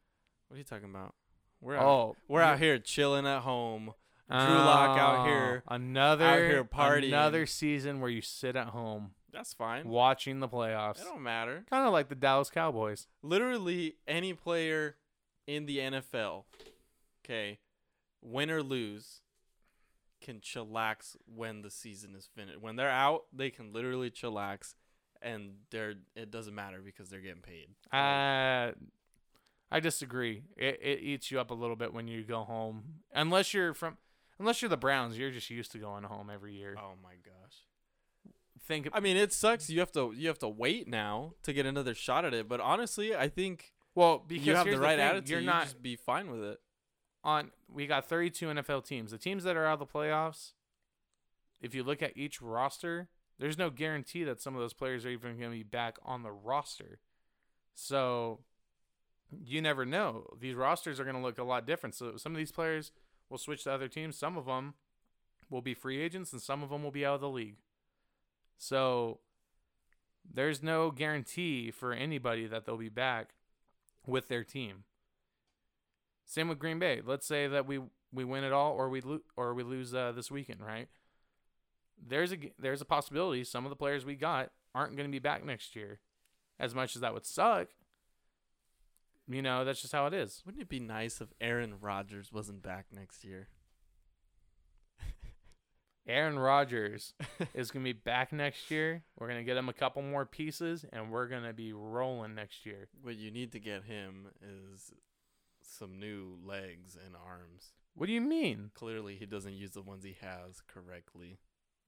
What 0.48 0.56
are 0.56 0.58
you 0.60 0.64
talking 0.64 0.92
about? 0.92 1.16
We're 1.62 1.78
out, 1.78 1.84
Oh, 1.84 2.16
we're 2.28 2.44
out 2.44 2.60
here 2.60 2.78
chilling 2.78 3.26
at 3.26 3.40
home. 3.40 3.94
Drew 4.30 4.38
Lock 4.38 4.98
out 4.98 5.26
here- 5.28 5.64
Another 5.68 6.26
out 6.26 6.40
here 6.40 6.64
partying. 6.64 7.08
Another 7.08 7.46
season 7.46 8.00
where 8.00 8.10
you 8.12 8.22
sit 8.22 8.56
at 8.56 8.68
home 8.68 9.12
That's 9.32 9.54
fine. 9.54 9.88
watching 9.88 10.40
the 10.40 10.48
playoffs. 10.48 11.02
It 11.02 11.06
don't 11.06 11.24
matter. 11.24 11.64
Kind 11.70 11.86
of 11.88 11.94
like 11.94 12.10
the 12.10 12.16
Dallas 12.16 12.50
Cowboys. 12.50 13.08
Literally 13.24 13.96
any 14.08 14.34
player 14.34 14.96
in 15.48 15.66
the 15.66 15.80
NFL, 15.80 16.44
okay, 17.26 17.58
win 18.22 18.52
or 18.52 18.62
lose, 18.62 19.22
can 20.22 20.40
chillax 20.42 21.16
when 21.26 21.62
the 21.64 21.72
season 21.72 22.14
is 22.16 22.30
finished. 22.36 22.60
When 22.62 22.76
they're 22.76 22.90
out, 22.90 23.26
they 23.34 23.50
can 23.50 23.72
literally 23.74 24.12
chillax, 24.12 24.76
and 25.22 25.54
they're 25.72 25.96
it 26.16 26.30
doesn't 26.30 26.54
matter 26.54 26.82
because 26.84 27.10
they're 27.10 27.22
getting 27.22 27.42
paid. 27.42 27.70
Uh, 27.92 28.74
I 29.72 29.80
disagree. 29.80 30.44
It 30.58 30.80
it 30.84 31.00
eats 31.00 31.32
you 31.32 31.40
up 31.40 31.50
a 31.50 31.56
little 31.56 31.76
bit 31.76 31.94
when 31.94 32.08
you 32.08 32.24
go 32.24 32.44
home, 32.44 32.84
unless 33.14 33.54
you're 33.54 33.74
from, 33.74 33.98
unless 34.40 34.62
you're 34.62 34.70
the 34.70 34.78
Browns. 34.78 35.18
You're 35.18 35.32
just 35.32 35.50
used 35.50 35.72
to 35.74 35.78
going 35.78 36.04
home 36.04 36.30
every 36.34 36.56
year. 36.56 36.76
oh 36.78 36.94
my 37.04 37.16
gosh. 37.24 37.66
Think 38.66 38.90
I 38.94 39.00
mean, 39.00 39.18
it 39.18 39.34
sucks. 39.34 39.70
You 39.70 39.80
have 39.80 39.92
to 39.94 40.14
you 40.16 40.28
have 40.28 40.40
to 40.40 40.50
wait 40.50 40.88
now 40.88 41.34
to 41.44 41.54
get 41.54 41.66
another 41.66 41.96
shot 41.96 42.26
at 42.26 42.34
it. 42.34 42.48
But 42.48 42.60
honestly, 42.60 43.16
I 43.16 43.28
think 43.28 43.74
well 43.96 44.24
because 44.28 44.46
you 44.46 44.56
have 44.56 44.68
the 44.68 44.80
right 44.80 44.98
thing, 44.98 45.08
attitude. 45.08 45.30
You're 45.30 45.40
you 45.40 45.46
not 45.48 45.64
just 45.64 45.82
be 45.82 45.96
fine 45.96 46.30
with 46.30 46.44
it. 46.44 46.60
on 47.24 47.52
we 47.68 47.88
got 47.88 48.08
32 48.08 48.48
NFL 48.48 48.86
teams. 48.86 49.12
The 49.12 49.18
teams 49.18 49.44
that 49.44 49.56
are 49.56 49.66
out 49.66 49.82
of 49.82 49.88
the 49.88 49.88
playoffs, 49.88 50.54
if 51.62 51.74
you 51.74 51.84
look 51.84 52.04
at 52.04 52.16
each 52.16 52.42
roster, 52.42 53.10
there's 53.40 53.58
no 53.58 53.70
guarantee 53.70 54.24
that 54.26 54.42
some 54.42 54.54
of 54.56 54.62
those 54.62 54.74
players 54.74 55.06
are 55.06 55.10
even 55.10 55.40
going 55.40 55.52
to 55.52 55.58
be 55.58 55.64
back 55.64 55.98
on 56.04 56.24
the 56.24 56.32
roster. 56.32 57.00
So 57.74 58.42
you 59.32 59.62
never 59.62 59.86
know. 59.86 60.28
These 60.40 60.56
rosters 60.56 61.00
are 61.00 61.04
going 61.04 61.16
to 61.16 61.22
look 61.22 61.38
a 61.38 61.44
lot 61.44 61.66
different. 61.66 61.96
So 61.96 62.18
some 62.18 62.34
of 62.34 62.38
these 62.38 62.52
players 62.52 62.92
will 63.30 63.38
switch 63.38 63.64
to 63.64 63.72
other 63.72 63.88
teams. 63.88 64.18
Some 64.18 64.38
of 64.38 64.46
them 64.46 64.74
will 65.50 65.62
be 65.62 65.74
free 65.74 66.02
agents, 66.02 66.32
and 66.32 66.42
some 66.42 66.64
of 66.64 66.70
them 66.70 66.84
will 66.84 66.92
be 66.92 67.06
out 67.06 67.16
of 67.16 67.22
the 67.22 67.30
league. 67.30 67.58
So 68.58 69.20
there's 70.32 70.62
no 70.62 70.92
guarantee 70.92 71.72
for 71.72 71.94
anybody 71.94 72.46
that 72.48 72.66
they'll 72.66 72.78
be 72.78 72.90
back 72.90 73.30
with 74.06 74.28
their 74.28 74.44
team. 74.44 74.84
Same 76.26 76.48
with 76.48 76.60
Green 76.60 76.80
Bay. 76.80 77.02
Let's 77.04 77.26
say 77.26 77.48
that 77.48 77.66
we 77.66 77.80
we 78.12 78.24
win 78.24 78.44
it 78.44 78.54
all, 78.54 78.74
or 78.74 78.90
we 78.90 79.02
lo- 79.02 79.22
or 79.36 79.54
we 79.54 79.64
lose 79.64 79.94
uh, 79.94 80.12
this 80.12 80.30
weekend, 80.30 80.62
right? 80.62 80.88
There's 81.98 82.32
a 82.32 82.38
there's 82.60 82.82
a 82.82 82.86
possibility 82.86 83.44
some 83.44 83.66
of 83.66 83.70
the 83.70 83.76
players 83.76 84.06
we 84.06 84.16
got 84.16 84.52
aren't 84.76 84.96
going 84.96 85.08
to 85.08 85.12
be 85.12 85.20
back 85.20 85.44
next 85.44 85.76
year. 85.76 86.00
As 86.60 86.76
much 86.76 86.96
as 86.96 87.02
that 87.02 87.14
would 87.14 87.26
suck, 87.26 87.70
you 89.30 89.42
know 89.42 89.64
that's 89.64 89.82
just 89.82 89.94
how 89.94 90.08
it 90.08 90.14
is. 90.14 90.42
Wouldn't 90.46 90.62
it 90.62 90.70
be 90.70 90.80
nice 90.80 91.22
if 91.22 91.30
Aaron 91.40 91.76
Rodgers 91.80 92.32
wasn't 92.34 92.64
back 92.64 92.88
next 92.92 93.24
year? 93.24 93.48
Aaron 96.08 96.40
Rodgers 96.40 97.14
is 97.54 97.70
going 97.70 97.86
to 97.86 97.94
be 97.94 98.00
back 98.00 98.34
next 98.34 98.72
year. 98.72 99.04
We're 99.18 99.28
going 99.28 99.40
to 99.40 99.44
get 99.44 99.58
him 99.58 99.70
a 99.70 99.74
couple 99.74 100.02
more 100.02 100.26
pieces, 100.26 100.84
and 100.92 101.12
we're 101.12 101.28
going 101.28 101.44
to 101.44 101.54
be 101.54 101.72
rolling 101.72 102.34
next 102.34 102.66
year. 102.66 102.88
What 103.04 103.18
you 103.18 103.30
need 103.30 103.52
to 103.52 103.60
get 103.60 103.84
him 103.84 104.28
is 104.42 104.92
some 105.62 106.00
new 106.00 106.38
legs 106.44 106.98
and 107.06 107.16
arms. 107.16 107.74
What 107.94 108.08
do 108.08 108.14
you 108.14 108.22
mean? 108.22 108.72
Clearly, 108.74 109.18
he 109.18 109.28
doesn't 109.28 109.54
use 109.54 109.72
the 109.72 109.84
ones 109.84 110.04
he 110.04 110.18
has 110.22 110.62
correctly. 110.68 111.38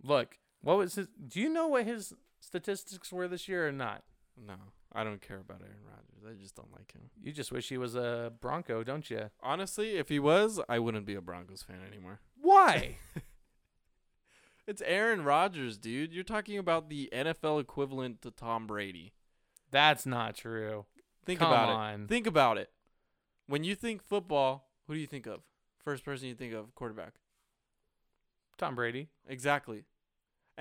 Look, 0.04 0.38
what 0.62 0.78
was 0.78 0.96
his? 0.96 1.08
Do 1.28 1.40
you 1.40 1.50
know 1.50 1.68
what 1.68 1.86
his 1.86 2.14
statistics 2.40 3.12
were 3.12 3.28
this 3.28 3.48
year 3.48 3.68
or 3.68 3.72
not? 3.72 4.04
No, 4.38 4.56
I 4.94 5.04
don't 5.04 5.22
care 5.22 5.40
about 5.40 5.62
Aaron 5.62 5.84
Rodgers. 5.86 6.38
I 6.38 6.42
just 6.42 6.56
don't 6.56 6.72
like 6.72 6.92
him. 6.94 7.10
You 7.24 7.32
just 7.32 7.52
wish 7.52 7.70
he 7.70 7.78
was 7.78 7.96
a 7.96 8.32
Bronco, 8.42 8.84
don't 8.84 9.10
you? 9.10 9.30
Honestly, 9.42 9.92
if 9.98 10.10
he 10.10 10.20
was, 10.20 10.60
I 10.68 10.80
wouldn't 10.80 11.06
be 11.06 11.16
a 11.16 11.22
Broncos 11.22 11.64
fan 11.64 11.80
anymore. 11.88 12.20
Why? 12.42 12.98
It's 14.68 14.82
Aaron 14.86 15.24
Rodgers, 15.24 15.78
dude. 15.78 16.14
You're 16.14 16.24
talking 16.24 16.58
about 16.58 16.90
the 16.90 17.10
NFL 17.12 17.60
equivalent 17.60 18.22
to 18.22 18.32
Tom 18.32 18.68
Brady. 18.68 19.12
That's 19.72 20.06
not 20.06 20.36
true. 20.36 20.86
Think 21.26 21.40
Come 21.40 21.52
about 21.52 21.70
on. 21.70 22.04
it. 22.04 22.08
Think 22.10 22.28
about 22.28 22.58
it. 22.58 22.70
When 23.48 23.64
you 23.64 23.76
think 23.76 24.04
football, 24.04 24.70
who 24.88 24.94
do 24.94 25.00
you 25.00 25.08
think 25.08 25.26
of? 25.26 25.42
First 25.84 26.06
person 26.06 26.28
you 26.28 26.36
think 26.36 26.54
of, 26.54 26.74
quarterback. 26.76 27.16
Tom 28.58 28.76
Brady. 28.76 29.10
Exactly. 29.28 29.84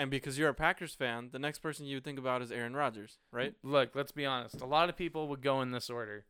And 0.00 0.10
because 0.10 0.38
you're 0.38 0.48
a 0.48 0.54
Packers 0.54 0.94
fan, 0.94 1.28
the 1.30 1.38
next 1.38 1.58
person 1.58 1.84
you 1.84 1.96
would 1.96 2.04
think 2.04 2.18
about 2.18 2.40
is 2.40 2.50
Aaron 2.50 2.74
Rodgers, 2.74 3.18
right? 3.32 3.52
Look, 3.62 3.90
let's 3.94 4.12
be 4.12 4.24
honest. 4.24 4.62
A 4.62 4.66
lot 4.66 4.88
of 4.88 4.96
people 4.96 5.28
would 5.28 5.42
go 5.42 5.60
in 5.60 5.72
this 5.72 5.90
order 5.90 6.24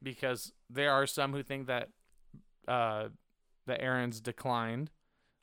because 0.00 0.52
there 0.70 0.92
are 0.92 1.04
some 1.04 1.32
who 1.32 1.42
think 1.42 1.66
that 1.66 1.88
uh, 2.68 3.08
that 3.66 3.80
Aaron's 3.80 4.20
declined. 4.20 4.92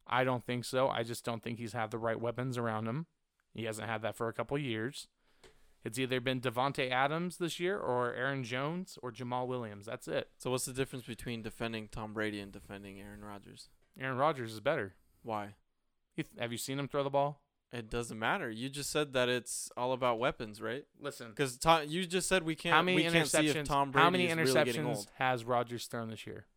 I 0.08 0.24
don't 0.24 0.46
think 0.46 0.64
so. 0.64 0.88
I 0.88 1.04
just 1.04 1.26
don't 1.26 1.44
think 1.44 1.60
he's 1.60 1.74
had 1.74 1.92
the 1.92 1.98
right 1.98 2.18
weapons 2.18 2.58
around 2.58 2.88
him. 2.88 3.08
He 3.54 3.66
hasn't 3.66 3.90
had 3.90 4.02
that 4.04 4.16
for 4.16 4.30
a 4.30 4.34
couple 4.34 4.58
years. 4.58 5.10
It's 5.84 6.00
either 6.00 6.22
been 6.22 6.40
Davante 6.40 6.90
Adams 6.90 7.36
this 7.36 7.60
year, 7.60 7.78
or 7.78 8.14
Aaron 8.14 8.46
Jones, 8.46 8.98
or 9.04 9.12
Jamaal 9.12 9.48
Williams. 9.48 9.88
That's 9.88 10.08
it. 10.08 10.30
So 10.38 10.52
what's 10.52 10.64
the 10.64 10.72
difference 10.72 11.04
between 11.04 11.42
defending 11.42 11.90
Tom 11.90 12.14
Brady 12.14 12.40
and 12.40 12.54
defending 12.54 13.02
Aaron 13.02 13.26
Rodgers? 13.26 13.68
Aaron 14.00 14.18
Rodgers 14.18 14.54
is 14.54 14.62
better. 14.62 14.94
Why? 15.22 15.56
You 16.16 16.24
th- 16.24 16.40
have 16.40 16.52
you 16.52 16.58
seen 16.58 16.78
him 16.80 16.88
throw 16.88 17.04
the 17.04 17.10
ball? 17.10 17.42
It 17.74 17.90
doesn't 17.90 18.20
matter. 18.20 18.50
You 18.52 18.68
just 18.70 18.90
said 18.92 19.14
that 19.14 19.30
it's 19.30 19.72
all 19.78 19.94
about 19.94 20.20
weapons, 20.20 20.62
right? 20.62 20.84
Listen, 21.00 21.30
Because 21.30 21.58
Tom, 21.58 21.84
you 21.88 22.06
just 22.06 22.28
said 22.28 22.44
we 22.44 22.54
can't. 22.54 22.76
how 22.76 22.82
many 22.82 22.98
we 22.98 23.04
can't 23.10 23.26
see 23.28 23.48
if 23.48 23.56
interceptions? 23.56 23.66
Tom 23.66 23.92
Brady 23.92 24.04
how 24.04 24.10
many 24.10 24.26
is 24.26 24.36
really 24.36 24.66
getting 24.66 24.84
interceptions 24.84 24.96
old. 24.96 25.12
has 25.16 25.46
Rodgers 25.46 25.86
thrown 25.86 26.10
this 26.10 26.28
year? 26.28 26.48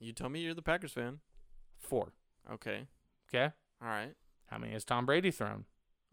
You 0.00 0.12
tell 0.12 0.28
me 0.28 0.40
you're 0.40 0.54
the 0.54 0.62
Packers 0.62 0.92
fan. 0.92 1.20
Four. 1.78 2.12
Okay. 2.52 2.88
Okay. 3.32 3.52
All 3.80 3.88
right. 3.88 4.14
How 4.46 4.58
many 4.58 4.72
has 4.72 4.84
Tom 4.84 5.06
Brady 5.06 5.30
thrown? 5.30 5.64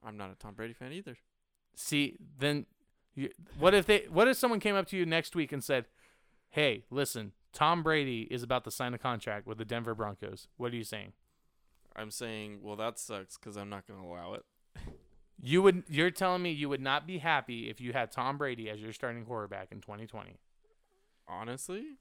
I'm 0.03 0.15
not 0.17 0.29
a 0.31 0.35
Tom 0.35 0.53
Brady 0.53 0.73
fan 0.73 0.91
either. 0.91 1.17
See, 1.75 2.17
then, 2.37 2.67
you, 3.15 3.29
what 3.57 3.73
if 3.73 3.87
they? 3.87 4.05
What 4.09 4.27
if 4.27 4.37
someone 4.37 4.59
came 4.59 4.75
up 4.75 4.87
to 4.89 4.97
you 4.97 5.05
next 5.07 5.35
week 5.35 5.51
and 5.51 5.63
said, 5.63 5.85
"Hey, 6.49 6.83
listen, 6.91 7.31
Tom 7.51 7.81
Brady 7.81 8.27
is 8.29 8.43
about 8.43 8.63
to 8.65 8.71
sign 8.71 8.93
a 8.93 8.97
contract 8.99 9.47
with 9.47 9.57
the 9.57 9.65
Denver 9.65 9.95
Broncos." 9.95 10.47
What 10.57 10.71
are 10.71 10.75
you 10.75 10.83
saying? 10.83 11.13
I'm 11.95 12.11
saying, 12.11 12.59
well, 12.61 12.75
that 12.75 12.99
sucks 12.99 13.37
because 13.37 13.55
I'm 13.55 13.69
not 13.69 13.87
going 13.87 13.99
to 13.99 14.05
allow 14.05 14.33
it. 14.33 14.43
You 15.41 15.61
would. 15.61 15.83
You're 15.89 16.11
telling 16.11 16.41
me 16.41 16.51
you 16.51 16.69
would 16.69 16.81
not 16.81 17.05
be 17.05 17.17
happy 17.17 17.69
if 17.69 17.81
you 17.81 17.93
had 17.93 18.11
Tom 18.11 18.37
Brady 18.37 18.69
as 18.69 18.79
your 18.79 18.93
starting 18.93 19.25
quarterback 19.25 19.71
in 19.71 19.81
2020. 19.81 20.37
Honestly, 21.27 21.97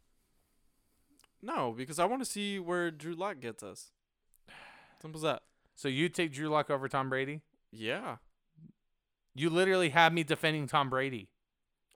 no, 1.43 1.75
because 1.77 1.99
I 1.99 2.05
want 2.05 2.23
to 2.23 2.31
see 2.31 2.59
where 2.59 2.91
Drew 2.91 3.15
Lock 3.15 3.41
gets 3.41 3.63
us. 3.63 3.93
Simple 5.01 5.19
as 5.19 5.23
that. 5.23 5.43
So 5.75 5.89
you 5.89 6.09
take 6.09 6.33
Drew 6.33 6.49
Lock 6.49 6.71
over 6.71 6.89
Tom 6.89 7.09
Brady? 7.09 7.43
Yeah. 7.71 8.17
You 9.35 9.51
literally 9.51 9.91
have 9.91 10.13
me 10.13 10.23
defending 10.23 10.67
Tom 10.67 10.89
Brady. 10.89 11.29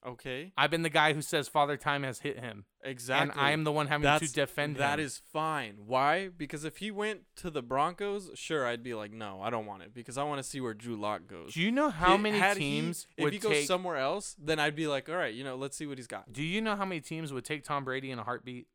Okay. 0.06 0.52
I've 0.56 0.70
been 0.70 0.82
the 0.82 0.88
guy 0.90 1.12
who 1.12 1.20
says 1.20 1.48
Father 1.48 1.76
Time 1.76 2.04
has 2.04 2.20
hit 2.20 2.38
him, 2.38 2.64
Exactly. 2.84 3.32
and 3.32 3.40
I 3.40 3.50
am 3.50 3.64
the 3.64 3.72
one 3.72 3.88
having 3.88 4.04
That's 4.04 4.28
to 4.28 4.32
defend 4.32 4.76
That 4.76 5.00
him. 5.00 5.04
is 5.06 5.20
fine. 5.32 5.74
Why? 5.87 6.28
Because 6.28 6.64
if 6.64 6.76
he 6.76 6.90
went 6.92 7.22
to 7.37 7.50
the 7.50 7.62
Broncos, 7.62 8.30
sure, 8.34 8.64
I'd 8.64 8.84
be 8.84 8.94
like, 8.94 9.12
no, 9.12 9.40
I 9.42 9.50
don't 9.50 9.66
want 9.66 9.82
it 9.82 9.92
because 9.92 10.16
I 10.16 10.22
want 10.22 10.38
to 10.38 10.48
see 10.48 10.61
where 10.61 10.72
Drew 10.72 10.96
Lock 10.96 11.26
goes. 11.26 11.52
Do 11.54 11.61
you 11.61 11.72
know 11.72 11.90
how 11.90 12.16
many 12.16 12.38
had 12.38 12.56
he- 12.58 12.62
teams 12.80 13.08
if 13.16 13.24
would 13.24 13.32
he 13.32 13.40
goes 13.40 13.66
somewhere 13.66 13.96
else, 13.96 14.37
then 14.38 14.61
I'd 14.61 14.76
be 14.76 14.87
like, 14.87 15.08
all 15.08 15.16
right, 15.16 15.34
you 15.34 15.42
know, 15.42 15.56
let's 15.56 15.76
see 15.76 15.87
what 15.87 15.98
he's 15.98 16.06
got. 16.06 16.32
Do 16.32 16.44
you 16.44 16.61
know 16.61 16.76
how 16.76 16.84
many 16.84 17.00
teams 17.00 17.32
would 17.32 17.44
take 17.44 17.64
Tom 17.64 17.84
Brady 17.84 18.11
in 18.12 18.18
a 18.20 18.24
heartbeat? 18.24 18.68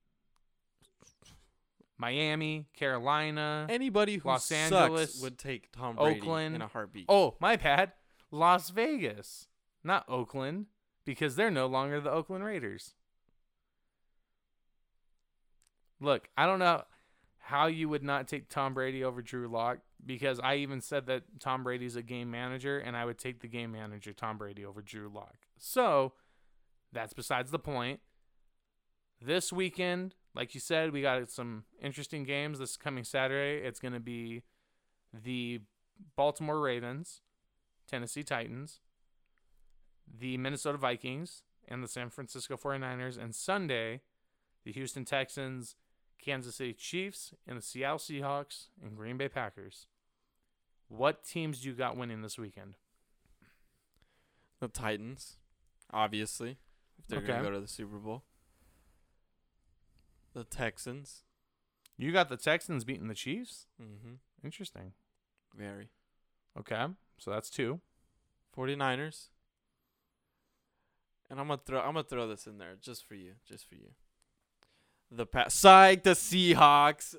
Miami, 1.97 2.65
Carolina. 2.73 3.65
Anybody 3.69 4.17
who 4.17 4.27
Los 4.27 4.45
sucks 4.45 4.71
Angeles, 4.73 5.21
would 5.21 5.37
take 5.37 5.71
Tom 5.71 5.95
Brady 5.95 6.19
Oakland. 6.19 6.55
in 6.55 6.61
a 6.61 6.67
heartbeat. 6.67 7.05
Oh, 7.07 7.35
my 7.39 7.55
bad. 7.55 7.93
Las 8.31 8.71
Vegas, 8.71 9.47
not 9.83 10.03
Oakland, 10.09 10.65
because 11.05 11.35
they're 11.35 11.51
no 11.51 11.67
longer 11.67 11.99
the 11.99 12.11
Oakland 12.11 12.43
Raiders. 12.43 12.93
Look, 15.99 16.29
I 16.37 16.45
don't 16.45 16.59
know 16.59 16.83
how 17.39 17.67
you 17.67 17.89
would 17.89 18.03
not 18.03 18.27
take 18.27 18.49
Tom 18.49 18.73
Brady 18.73 19.03
over 19.03 19.21
Drew 19.21 19.47
Lock 19.47 19.79
because 20.05 20.39
I 20.39 20.55
even 20.55 20.81
said 20.81 21.05
that 21.07 21.23
Tom 21.39 21.63
Brady's 21.63 21.95
a 21.95 22.01
game 22.01 22.31
manager 22.31 22.79
and 22.79 22.95
I 22.95 23.05
would 23.05 23.17
take 23.17 23.41
the 23.41 23.47
game 23.47 23.71
manager 23.71 24.13
Tom 24.13 24.37
Brady 24.37 24.65
over 24.65 24.81
Drew 24.81 25.09
Lock. 25.13 25.35
So, 25.57 26.13
that's 26.91 27.13
besides 27.13 27.51
the 27.51 27.59
point. 27.59 27.99
This 29.21 29.53
weekend, 29.53 30.15
like 30.35 30.53
you 30.53 30.59
said, 30.59 30.91
we 30.91 31.01
got 31.01 31.29
some 31.29 31.63
interesting 31.81 32.23
games 32.23 32.59
this 32.59 32.77
coming 32.77 33.03
Saturday. 33.03 33.65
It's 33.65 33.79
going 33.79 33.93
to 33.93 33.99
be 33.99 34.43
the 35.13 35.61
Baltimore 36.15 36.59
Ravens, 36.59 37.21
Tennessee 37.87 38.23
Titans, 38.23 38.79
the 40.07 40.37
Minnesota 40.37 40.77
Vikings, 40.77 41.43
and 41.67 41.83
the 41.83 41.87
San 41.87 42.09
Francisco 42.09 42.57
49ers. 42.57 43.17
And 43.17 43.33
Sunday, 43.33 44.01
the 44.63 44.71
Houston 44.71 45.05
Texans, 45.05 45.75
Kansas 46.19 46.55
City 46.55 46.73
Chiefs, 46.73 47.33
and 47.47 47.57
the 47.57 47.61
Seattle 47.61 47.97
Seahawks 47.97 48.67
and 48.81 48.95
Green 48.95 49.17
Bay 49.17 49.27
Packers. 49.29 49.87
What 50.87 51.23
teams 51.23 51.61
do 51.61 51.69
you 51.69 51.73
got 51.75 51.97
winning 51.97 52.21
this 52.21 52.37
weekend? 52.37 52.75
The 54.59 54.67
Titans, 54.67 55.37
obviously, 55.91 56.57
if 56.99 57.07
they're 57.07 57.19
Okay. 57.19 57.27
gonna 57.27 57.43
go 57.43 57.51
to 57.51 57.59
the 57.59 57.67
Super 57.67 57.97
Bowl. 57.97 58.23
The 60.33 60.43
Texans. 60.43 61.23
You 61.97 62.11
got 62.11 62.29
the 62.29 62.37
Texans 62.37 62.83
beating 62.83 63.07
the 63.07 63.13
Chiefs? 63.13 63.67
Mm-hmm. 63.81 64.15
Interesting. 64.43 64.93
Very. 65.55 65.89
Okay. 66.57 66.87
So 67.17 67.31
that's 67.31 67.49
two. 67.49 67.81
49ers. 68.55 69.29
And 71.33 71.39
I'm 71.39 71.47
gonna 71.47 71.61
throw 71.65 71.79
I'm 71.79 71.95
gonna 71.95 72.03
throw 72.03 72.27
this 72.27 72.45
in 72.45 72.59
there 72.59 72.75
just 72.79 73.07
for 73.07 73.15
you, 73.15 73.31
just 73.43 73.67
for 73.67 73.73
you. 73.73 73.89
The 75.09 75.25
pa- 75.25 75.47
psych 75.47 76.03
the 76.03 76.11
Seahawks. 76.11 77.15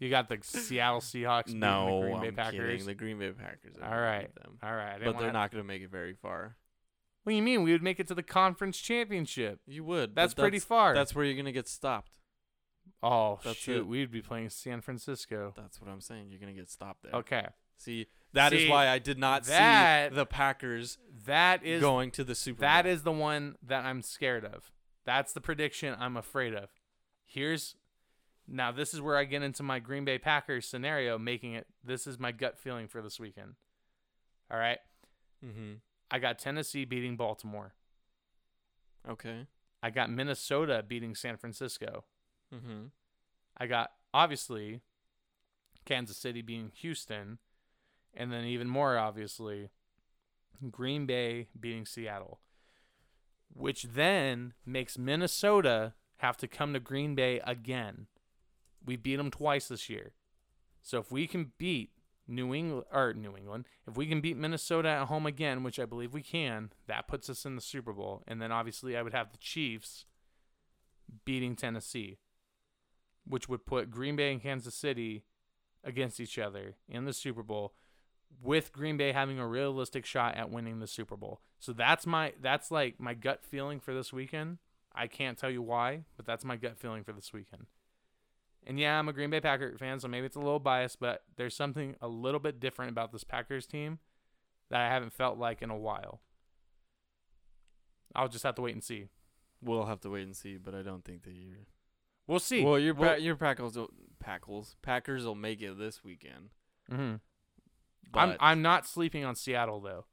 You 0.00 0.10
got 0.10 0.28
the 0.28 0.38
Seattle 0.42 1.00
Seahawks 1.00 1.52
no, 1.52 2.00
the 2.00 2.06
Green 2.06 2.20
Bay 2.22 2.28
I'm 2.28 2.34
Packers. 2.34 2.58
kidding. 2.58 2.86
The 2.86 2.94
Green 2.94 3.18
Bay 3.18 3.30
Packers. 3.30 3.76
All 3.80 4.00
right. 4.00 4.30
All 4.62 4.74
right. 4.74 4.98
But 5.04 5.18
they're 5.18 5.30
not 5.30 5.52
gonna 5.52 5.62
make 5.62 5.82
it 5.82 5.90
very 5.90 6.14
far. 6.14 6.56
What 7.22 7.30
do 7.32 7.36
you 7.36 7.42
mean? 7.42 7.62
We 7.62 7.70
would 7.70 7.82
make 7.82 8.00
it 8.00 8.08
to 8.08 8.14
the 8.14 8.22
conference 8.22 8.78
championship. 8.78 9.60
You 9.66 9.84
would. 9.84 10.16
That's 10.16 10.34
but 10.34 10.42
pretty 10.42 10.58
far. 10.58 10.94
That's 10.94 11.14
where 11.14 11.24
you're 11.24 11.36
gonna 11.36 11.52
get 11.52 11.68
stopped. 11.68 12.18
oh 13.00 13.38
that's 13.44 13.58
shoot, 13.58 13.76
it. 13.76 13.86
we'd 13.86 14.10
be 14.10 14.22
playing 14.22 14.48
San 14.48 14.80
Francisco. 14.80 15.52
That's 15.56 15.80
what 15.80 15.88
I'm 15.88 16.00
saying. 16.00 16.30
You're 16.30 16.40
gonna 16.40 16.54
get 16.54 16.68
stopped 16.68 17.04
there. 17.04 17.12
Okay, 17.14 17.46
See, 17.80 18.08
that 18.34 18.52
is 18.52 18.62
See, 18.62 18.68
why 18.68 18.88
I 18.88 18.98
did 18.98 19.18
not 19.18 19.44
that 19.44 20.10
see 20.10 20.14
the 20.14 20.26
Packers 20.26 20.98
that 21.30 21.64
is 21.64 21.80
going 21.80 22.10
to 22.12 22.24
the 22.24 22.34
Super 22.34 22.60
that 22.60 22.82
Bowl. 22.82 22.92
is 22.92 23.02
the 23.02 23.12
one 23.12 23.56
that 23.62 23.84
I'm 23.84 24.02
scared 24.02 24.44
of. 24.44 24.72
That's 25.04 25.32
the 25.32 25.40
prediction 25.40 25.94
I'm 25.98 26.16
afraid 26.16 26.54
of. 26.54 26.70
Here's 27.24 27.76
now 28.48 28.72
this 28.72 28.92
is 28.92 29.00
where 29.00 29.16
I 29.16 29.24
get 29.24 29.42
into 29.42 29.62
my 29.62 29.78
Green 29.78 30.04
Bay 30.04 30.18
Packers 30.18 30.66
scenario, 30.66 31.18
making 31.18 31.54
it. 31.54 31.68
This 31.84 32.06
is 32.08 32.18
my 32.18 32.32
gut 32.32 32.58
feeling 32.58 32.88
for 32.88 33.00
this 33.00 33.20
weekend. 33.20 33.54
All 34.50 34.58
right. 34.58 34.78
Mm-hmm. 35.44 35.74
I 36.10 36.18
got 36.18 36.40
Tennessee 36.40 36.84
beating 36.84 37.16
Baltimore. 37.16 37.74
Okay. 39.08 39.46
I 39.82 39.90
got 39.90 40.10
Minnesota 40.10 40.84
beating 40.86 41.14
San 41.14 41.36
Francisco. 41.36 42.04
Mm-hmm. 42.52 42.86
I 43.56 43.66
got 43.66 43.92
obviously 44.12 44.80
Kansas 45.84 46.16
City 46.16 46.42
beating 46.42 46.72
Houston, 46.74 47.38
and 48.12 48.32
then 48.32 48.44
even 48.44 48.68
more 48.68 48.98
obviously 48.98 49.70
Green 50.70 51.06
Bay 51.06 51.48
beating 51.58 51.86
Seattle, 51.86 52.40
which 53.52 53.84
then 53.84 54.54
makes 54.66 54.98
Minnesota 54.98 55.94
have 56.18 56.36
to 56.38 56.48
come 56.48 56.72
to 56.74 56.80
Green 56.80 57.14
Bay 57.14 57.40
again. 57.46 58.06
We 58.84 58.96
beat 58.96 59.16
them 59.16 59.30
twice 59.30 59.68
this 59.68 59.88
year. 59.88 60.12
So 60.82 60.98
if 60.98 61.10
we 61.10 61.26
can 61.26 61.52
beat 61.58 61.90
New 62.26 62.54
England 62.54 62.84
or 62.92 63.12
New 63.14 63.36
England, 63.36 63.66
if 63.86 63.96
we 63.96 64.06
can 64.06 64.20
beat 64.20 64.36
Minnesota 64.36 64.88
at 64.88 65.08
home 65.08 65.26
again, 65.26 65.62
which 65.62 65.78
I 65.78 65.84
believe 65.84 66.12
we 66.12 66.22
can, 66.22 66.70
that 66.86 67.08
puts 67.08 67.28
us 67.28 67.44
in 67.44 67.56
the 67.56 67.62
Super 67.62 67.92
Bowl. 67.92 68.22
And 68.26 68.40
then 68.40 68.52
obviously 68.52 68.96
I 68.96 69.02
would 69.02 69.14
have 69.14 69.32
the 69.32 69.38
Chiefs 69.38 70.04
beating 71.24 71.56
Tennessee, 71.56 72.18
which 73.26 73.48
would 73.48 73.66
put 73.66 73.90
Green 73.90 74.16
Bay 74.16 74.32
and 74.32 74.42
Kansas 74.42 74.74
City 74.74 75.24
against 75.82 76.20
each 76.20 76.38
other 76.38 76.76
in 76.88 77.04
the 77.04 77.12
Super 77.12 77.42
Bowl 77.42 77.74
with 78.42 78.72
Green 78.72 78.96
Bay 78.96 79.12
having 79.12 79.38
a 79.38 79.46
realistic 79.46 80.04
shot 80.06 80.34
at 80.36 80.50
winning 80.50 80.78
the 80.78 80.86
Super 80.86 81.16
Bowl. 81.16 81.40
So 81.58 81.72
that's 81.72 82.06
my 82.06 82.32
that's 82.40 82.70
like 82.70 82.98
my 83.00 83.14
gut 83.14 83.44
feeling 83.44 83.80
for 83.80 83.92
this 83.94 84.12
weekend. 84.12 84.58
I 84.94 85.06
can't 85.06 85.38
tell 85.38 85.50
you 85.50 85.62
why, 85.62 86.04
but 86.16 86.26
that's 86.26 86.44
my 86.44 86.56
gut 86.56 86.78
feeling 86.78 87.04
for 87.04 87.12
this 87.12 87.32
weekend. 87.32 87.66
And 88.66 88.78
yeah, 88.78 88.98
I'm 88.98 89.08
a 89.08 89.12
Green 89.12 89.30
Bay 89.30 89.40
Packer 89.40 89.76
fan, 89.78 90.00
so 90.00 90.08
maybe 90.08 90.26
it's 90.26 90.36
a 90.36 90.40
little 90.40 90.58
biased, 90.58 91.00
but 91.00 91.22
there's 91.36 91.54
something 91.56 91.94
a 92.00 92.08
little 92.08 92.40
bit 92.40 92.60
different 92.60 92.90
about 92.90 93.12
this 93.12 93.24
Packers 93.24 93.66
team 93.66 93.98
that 94.68 94.80
I 94.80 94.88
haven't 94.88 95.12
felt 95.12 95.38
like 95.38 95.62
in 95.62 95.70
a 95.70 95.76
while. 95.78 96.20
I'll 98.14 98.28
just 98.28 98.44
have 98.44 98.56
to 98.56 98.62
wait 98.62 98.74
and 98.74 98.84
see. 98.84 99.06
We'll 99.62 99.86
have 99.86 100.00
to 100.00 100.10
wait 100.10 100.24
and 100.24 100.36
see, 100.36 100.56
but 100.56 100.74
I 100.74 100.82
don't 100.82 101.04
think 101.04 101.22
that 101.24 101.32
you're. 101.32 101.66
We'll 102.26 102.38
see. 102.38 102.62
Well, 102.64 102.78
your 102.78 102.94
We'll- 102.94 103.08
pa- 103.10 103.14
your 103.16 103.36
Packers, 103.36 103.76
will, 103.76 103.90
Packers, 104.18 104.76
Packers 104.82 105.24
will 105.24 105.34
make 105.34 105.60
it 105.62 105.78
this 105.78 106.02
weekend. 106.04 106.50
hmm 106.88 107.14
But 108.12 108.20
I'm 108.20 108.36
I'm 108.40 108.62
not 108.62 108.86
sleeping 108.86 109.24
on 109.24 109.34
Seattle 109.34 109.80
though. 109.80 110.06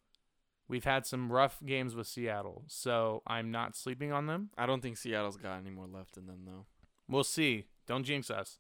We've 0.69 0.83
had 0.83 1.05
some 1.05 1.31
rough 1.31 1.59
games 1.65 1.95
with 1.95 2.07
Seattle, 2.07 2.65
so 2.67 3.23
I'm 3.25 3.51
not 3.51 3.75
sleeping 3.75 4.11
on 4.11 4.27
them. 4.27 4.49
I 4.57 4.65
don't 4.65 4.81
think 4.81 4.97
Seattle's 4.97 5.37
got 5.37 5.57
any 5.59 5.69
more 5.69 5.87
left 5.87 6.17
in 6.17 6.27
them 6.27 6.41
though. 6.45 6.65
We'll 7.07 7.23
see. 7.23 7.65
Don't 7.87 8.03
jinx 8.03 8.29
us. 8.29 8.59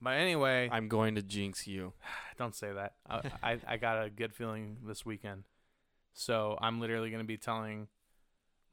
But 0.00 0.10
anyway, 0.10 0.68
I'm 0.70 0.88
going 0.88 1.16
to 1.16 1.22
jinx 1.22 1.66
you. 1.66 1.94
don't 2.38 2.54
say 2.54 2.72
that. 2.72 2.94
I, 3.08 3.20
I 3.42 3.58
I 3.66 3.76
got 3.76 4.04
a 4.04 4.10
good 4.10 4.34
feeling 4.34 4.78
this 4.86 5.04
weekend, 5.04 5.44
so 6.12 6.58
I'm 6.60 6.80
literally 6.80 7.10
gonna 7.10 7.24
be 7.24 7.38
telling 7.38 7.88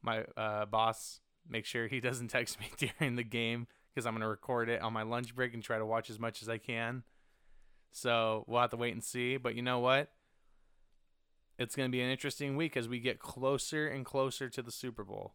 my 0.02 0.24
uh, 0.36 0.66
boss 0.66 1.20
make 1.48 1.66
sure 1.66 1.88
he 1.88 2.00
doesn't 2.08 2.28
text 2.28 2.58
me 2.60 2.70
during 2.98 3.16
the 3.16 3.24
game 3.24 3.66
because 3.92 4.06
I'm 4.06 4.14
gonna 4.14 4.28
record 4.28 4.68
it 4.68 4.80
on 4.80 4.92
my 4.92 5.02
lunch 5.02 5.34
break 5.34 5.54
and 5.54 5.62
try 5.62 5.78
to 5.78 5.86
watch 5.86 6.10
as 6.10 6.18
much 6.18 6.42
as 6.42 6.48
I 6.48 6.58
can. 6.58 7.02
So 7.94 8.44
we'll 8.48 8.60
have 8.60 8.70
to 8.70 8.76
wait 8.76 8.92
and 8.92 9.04
see. 9.04 9.36
But 9.36 9.54
you 9.54 9.62
know 9.62 9.78
what? 9.78 10.10
It's 11.58 11.76
gonna 11.76 11.88
be 11.88 12.00
an 12.00 12.10
interesting 12.10 12.56
week 12.56 12.76
as 12.76 12.88
we 12.88 12.98
get 12.98 13.20
closer 13.20 13.86
and 13.86 14.04
closer 14.04 14.50
to 14.50 14.62
the 14.62 14.72
Super 14.72 15.04
Bowl. 15.04 15.34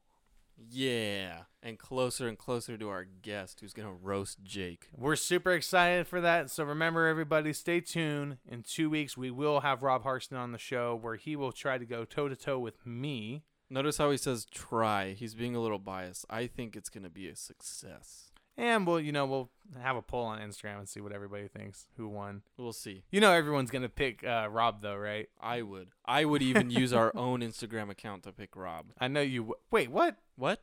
Yeah, 0.70 1.44
and 1.64 1.80
closer 1.80 2.28
and 2.28 2.38
closer 2.38 2.78
to 2.78 2.90
our 2.90 3.06
guest 3.06 3.62
who's 3.62 3.72
gonna 3.72 3.94
roast 3.94 4.44
Jake. 4.44 4.90
We're 4.94 5.16
super 5.16 5.52
excited 5.52 6.06
for 6.06 6.20
that. 6.20 6.52
So 6.52 6.66
remember, 6.66 7.08
everybody, 7.08 7.54
stay 7.54 7.80
tuned. 7.80 8.40
In 8.46 8.64
two 8.64 8.90
weeks, 8.90 9.16
we 9.16 9.32
will 9.32 9.62
have 9.62 9.82
Rob 9.82 10.04
Harston 10.04 10.36
on 10.36 10.52
the 10.52 10.58
show 10.58 11.00
where 11.02 11.16
he 11.16 11.38
will 11.38 11.54
try 11.54 11.78
to 11.78 11.86
go 11.86 12.04
toe 12.04 12.28
to 12.28 12.36
toe 12.36 12.60
with 12.60 12.86
me. 12.86 13.44
Notice 13.70 14.00
how 14.00 14.12
he 14.12 14.18
says 14.18 14.46
try. 14.52 15.14
He's 15.14 15.34
being 15.34 15.56
a 15.56 15.62
little 15.62 15.80
biased. 15.80 16.26
I 16.30 16.48
think 16.48 16.76
it's 16.76 16.90
gonna 16.90 17.10
be 17.10 17.30
a 17.30 17.38
success. 17.38 18.29
And 18.60 18.86
we'll, 18.86 19.00
you 19.00 19.14
know, 19.14 19.26
we'll 19.26 19.50
have 19.82 19.96
a 19.96 20.02
poll 20.02 20.26
on 20.26 20.40
Instagram 20.40 20.80
and 20.80 20.90
see 20.90 21.00
what 21.00 21.14
everybody 21.14 21.48
thinks 21.48 21.88
who 21.96 22.10
won. 22.10 22.42
We'll 22.58 22.74
see. 22.74 23.04
You 23.10 23.22
know, 23.22 23.32
everyone's 23.32 23.72
gonna 23.72 23.88
pick 23.88 24.22
uh, 24.24 24.48
Rob 24.52 24.82
though, 24.82 24.98
right? 24.98 25.30
I 25.40 25.62
would. 25.62 25.88
I 26.06 26.26
would 26.26 26.42
even 26.42 26.70
use 26.70 26.92
our 26.92 27.16
own 27.16 27.40
Instagram 27.40 27.90
account 27.90 28.24
to 28.24 28.34
pick 28.34 28.56
Rob. 28.58 28.88
I 29.00 29.08
know 29.08 29.22
you. 29.22 29.42
W- 29.42 29.56
Wait, 29.72 29.90
what? 29.90 30.18
What? 30.36 30.62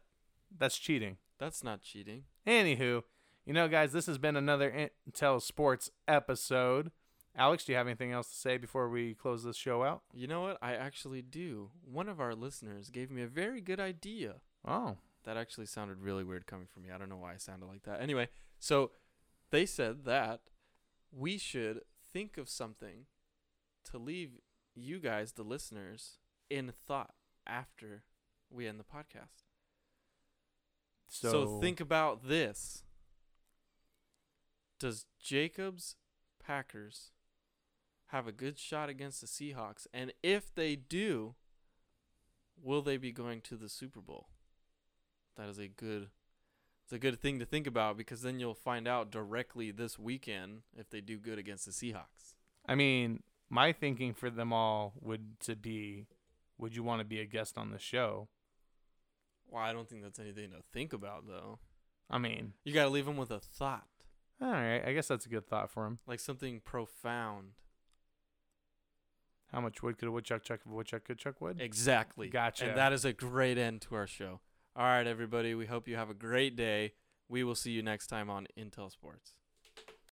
That's 0.56 0.76
cheating. 0.76 1.16
That's 1.38 1.64
not 1.64 1.80
cheating. 1.82 2.24
Anywho, 2.46 3.02
you 3.46 3.52
know, 3.54 3.66
guys, 3.66 3.92
this 3.92 4.06
has 4.06 4.18
been 4.18 4.36
another 4.36 4.90
Intel 5.10 5.40
Sports 5.40 5.90
episode. 6.06 6.90
Alex, 7.38 7.64
do 7.64 7.72
you 7.72 7.78
have 7.78 7.86
anything 7.86 8.12
else 8.12 8.28
to 8.28 8.34
say 8.36 8.56
before 8.56 8.88
we 8.88 9.14
close 9.14 9.44
this 9.44 9.56
show 9.56 9.82
out? 9.84 10.02
You 10.14 10.26
know 10.26 10.42
what? 10.42 10.58
I 10.62 10.74
actually 10.74 11.22
do. 11.22 11.70
One 11.84 12.08
of 12.08 12.20
our 12.20 12.34
listeners 12.34 12.88
gave 12.90 13.10
me 13.10 13.22
a 13.22 13.26
very 13.26 13.60
good 13.60 13.80
idea. 13.80 14.36
Oh, 14.66 14.96
That 15.26 15.36
actually 15.36 15.66
sounded 15.66 16.00
really 16.00 16.24
weird 16.24 16.46
coming 16.46 16.68
from 16.72 16.84
me. 16.84 16.90
I 16.94 16.98
don't 16.98 17.08
know 17.08 17.16
why 17.16 17.34
I 17.34 17.36
sounded 17.36 17.66
like 17.66 17.82
that. 17.82 18.00
Anyway, 18.00 18.28
so 18.60 18.92
they 19.50 19.66
said 19.66 20.04
that 20.04 20.40
we 21.10 21.36
should 21.36 21.80
think 22.12 22.38
of 22.38 22.48
something 22.48 23.06
to 23.90 23.98
leave 23.98 24.30
you 24.74 25.00
guys, 25.00 25.32
the 25.32 25.42
listeners, 25.42 26.18
in 26.48 26.72
thought 26.86 27.14
after 27.46 28.04
we 28.50 28.68
end 28.68 28.78
the 28.78 28.84
podcast. 28.84 29.42
so, 31.08 31.30
So, 31.30 31.60
think 31.60 31.80
about 31.80 32.28
this. 32.28 32.84
Does 34.78 35.06
Jacobs 35.20 35.96
Packers 36.38 37.10
have 38.08 38.28
a 38.28 38.32
good 38.32 38.58
shot 38.58 38.88
against 38.88 39.20
the 39.20 39.26
Seahawks? 39.26 39.86
And 39.92 40.12
if 40.22 40.54
they 40.54 40.76
do, 40.76 41.34
will 42.62 42.82
they 42.82 42.96
be 42.96 43.10
going 43.10 43.40
to 43.42 43.56
the 43.56 43.68
Super 43.68 44.00
Bowl? 44.00 44.28
That 45.36 45.48
is 45.48 45.58
a 45.58 45.68
good 45.68 46.08
it's 46.84 46.92
a 46.92 46.98
good 46.98 47.20
thing 47.20 47.38
to 47.40 47.44
think 47.44 47.66
about 47.66 47.96
because 47.96 48.22
then 48.22 48.38
you'll 48.38 48.54
find 48.54 48.86
out 48.86 49.10
directly 49.10 49.70
this 49.72 49.98
weekend 49.98 50.62
if 50.76 50.88
they 50.88 51.00
do 51.00 51.18
good 51.18 51.36
against 51.38 51.66
the 51.66 51.72
Seahawks. 51.72 52.34
I 52.64 52.76
mean, 52.76 53.22
my 53.50 53.72
thinking 53.72 54.14
for 54.14 54.30
them 54.30 54.52
all 54.52 54.92
would 55.00 55.40
to 55.40 55.56
be, 55.56 56.06
would 56.58 56.76
you 56.76 56.84
want 56.84 57.00
to 57.00 57.04
be 57.04 57.20
a 57.20 57.24
guest 57.26 57.58
on 57.58 57.70
the 57.72 57.78
show? 57.78 58.28
Well, 59.50 59.62
I 59.62 59.72
don't 59.72 59.88
think 59.88 60.02
that's 60.02 60.18
anything 60.20 60.50
to 60.50 60.58
think 60.72 60.92
about 60.92 61.26
though. 61.26 61.58
I 62.08 62.18
mean, 62.18 62.52
You 62.64 62.72
got 62.72 62.84
to 62.84 62.90
leave 62.90 63.06
them 63.06 63.16
with 63.16 63.32
a 63.32 63.40
thought, 63.40 63.86
all 64.40 64.50
right, 64.50 64.82
I 64.86 64.92
guess 64.92 65.08
that's 65.08 65.26
a 65.26 65.28
good 65.28 65.48
thought 65.48 65.70
for 65.72 65.86
him. 65.86 65.98
like 66.06 66.20
something 66.20 66.60
profound. 66.60 67.52
How 69.52 69.60
much 69.60 69.82
wood 69.82 69.98
could 69.98 70.08
a 70.08 70.12
woodchuck 70.12 70.42
chuck 70.42 70.60
if 70.64 70.70
a 70.70 70.74
woodchuck 70.74 71.04
could 71.04 71.18
chuck 71.18 71.40
wood? 71.40 71.60
Exactly. 71.60 72.28
Gotcha. 72.28 72.66
And 72.68 72.76
that 72.76 72.92
is 72.92 73.04
a 73.04 73.12
great 73.12 73.58
end 73.58 73.80
to 73.82 73.94
our 73.94 74.06
show. 74.06 74.40
All 74.78 74.84
right, 74.84 75.06
everybody. 75.06 75.54
We 75.54 75.64
hope 75.64 75.88
you 75.88 75.96
have 75.96 76.10
a 76.10 76.14
great 76.14 76.54
day. 76.54 76.92
We 77.30 77.42
will 77.44 77.54
see 77.54 77.70
you 77.70 77.82
next 77.82 78.08
time 78.08 78.28
on 78.28 78.46
Intel 78.58 78.92
Sports. 78.92 79.32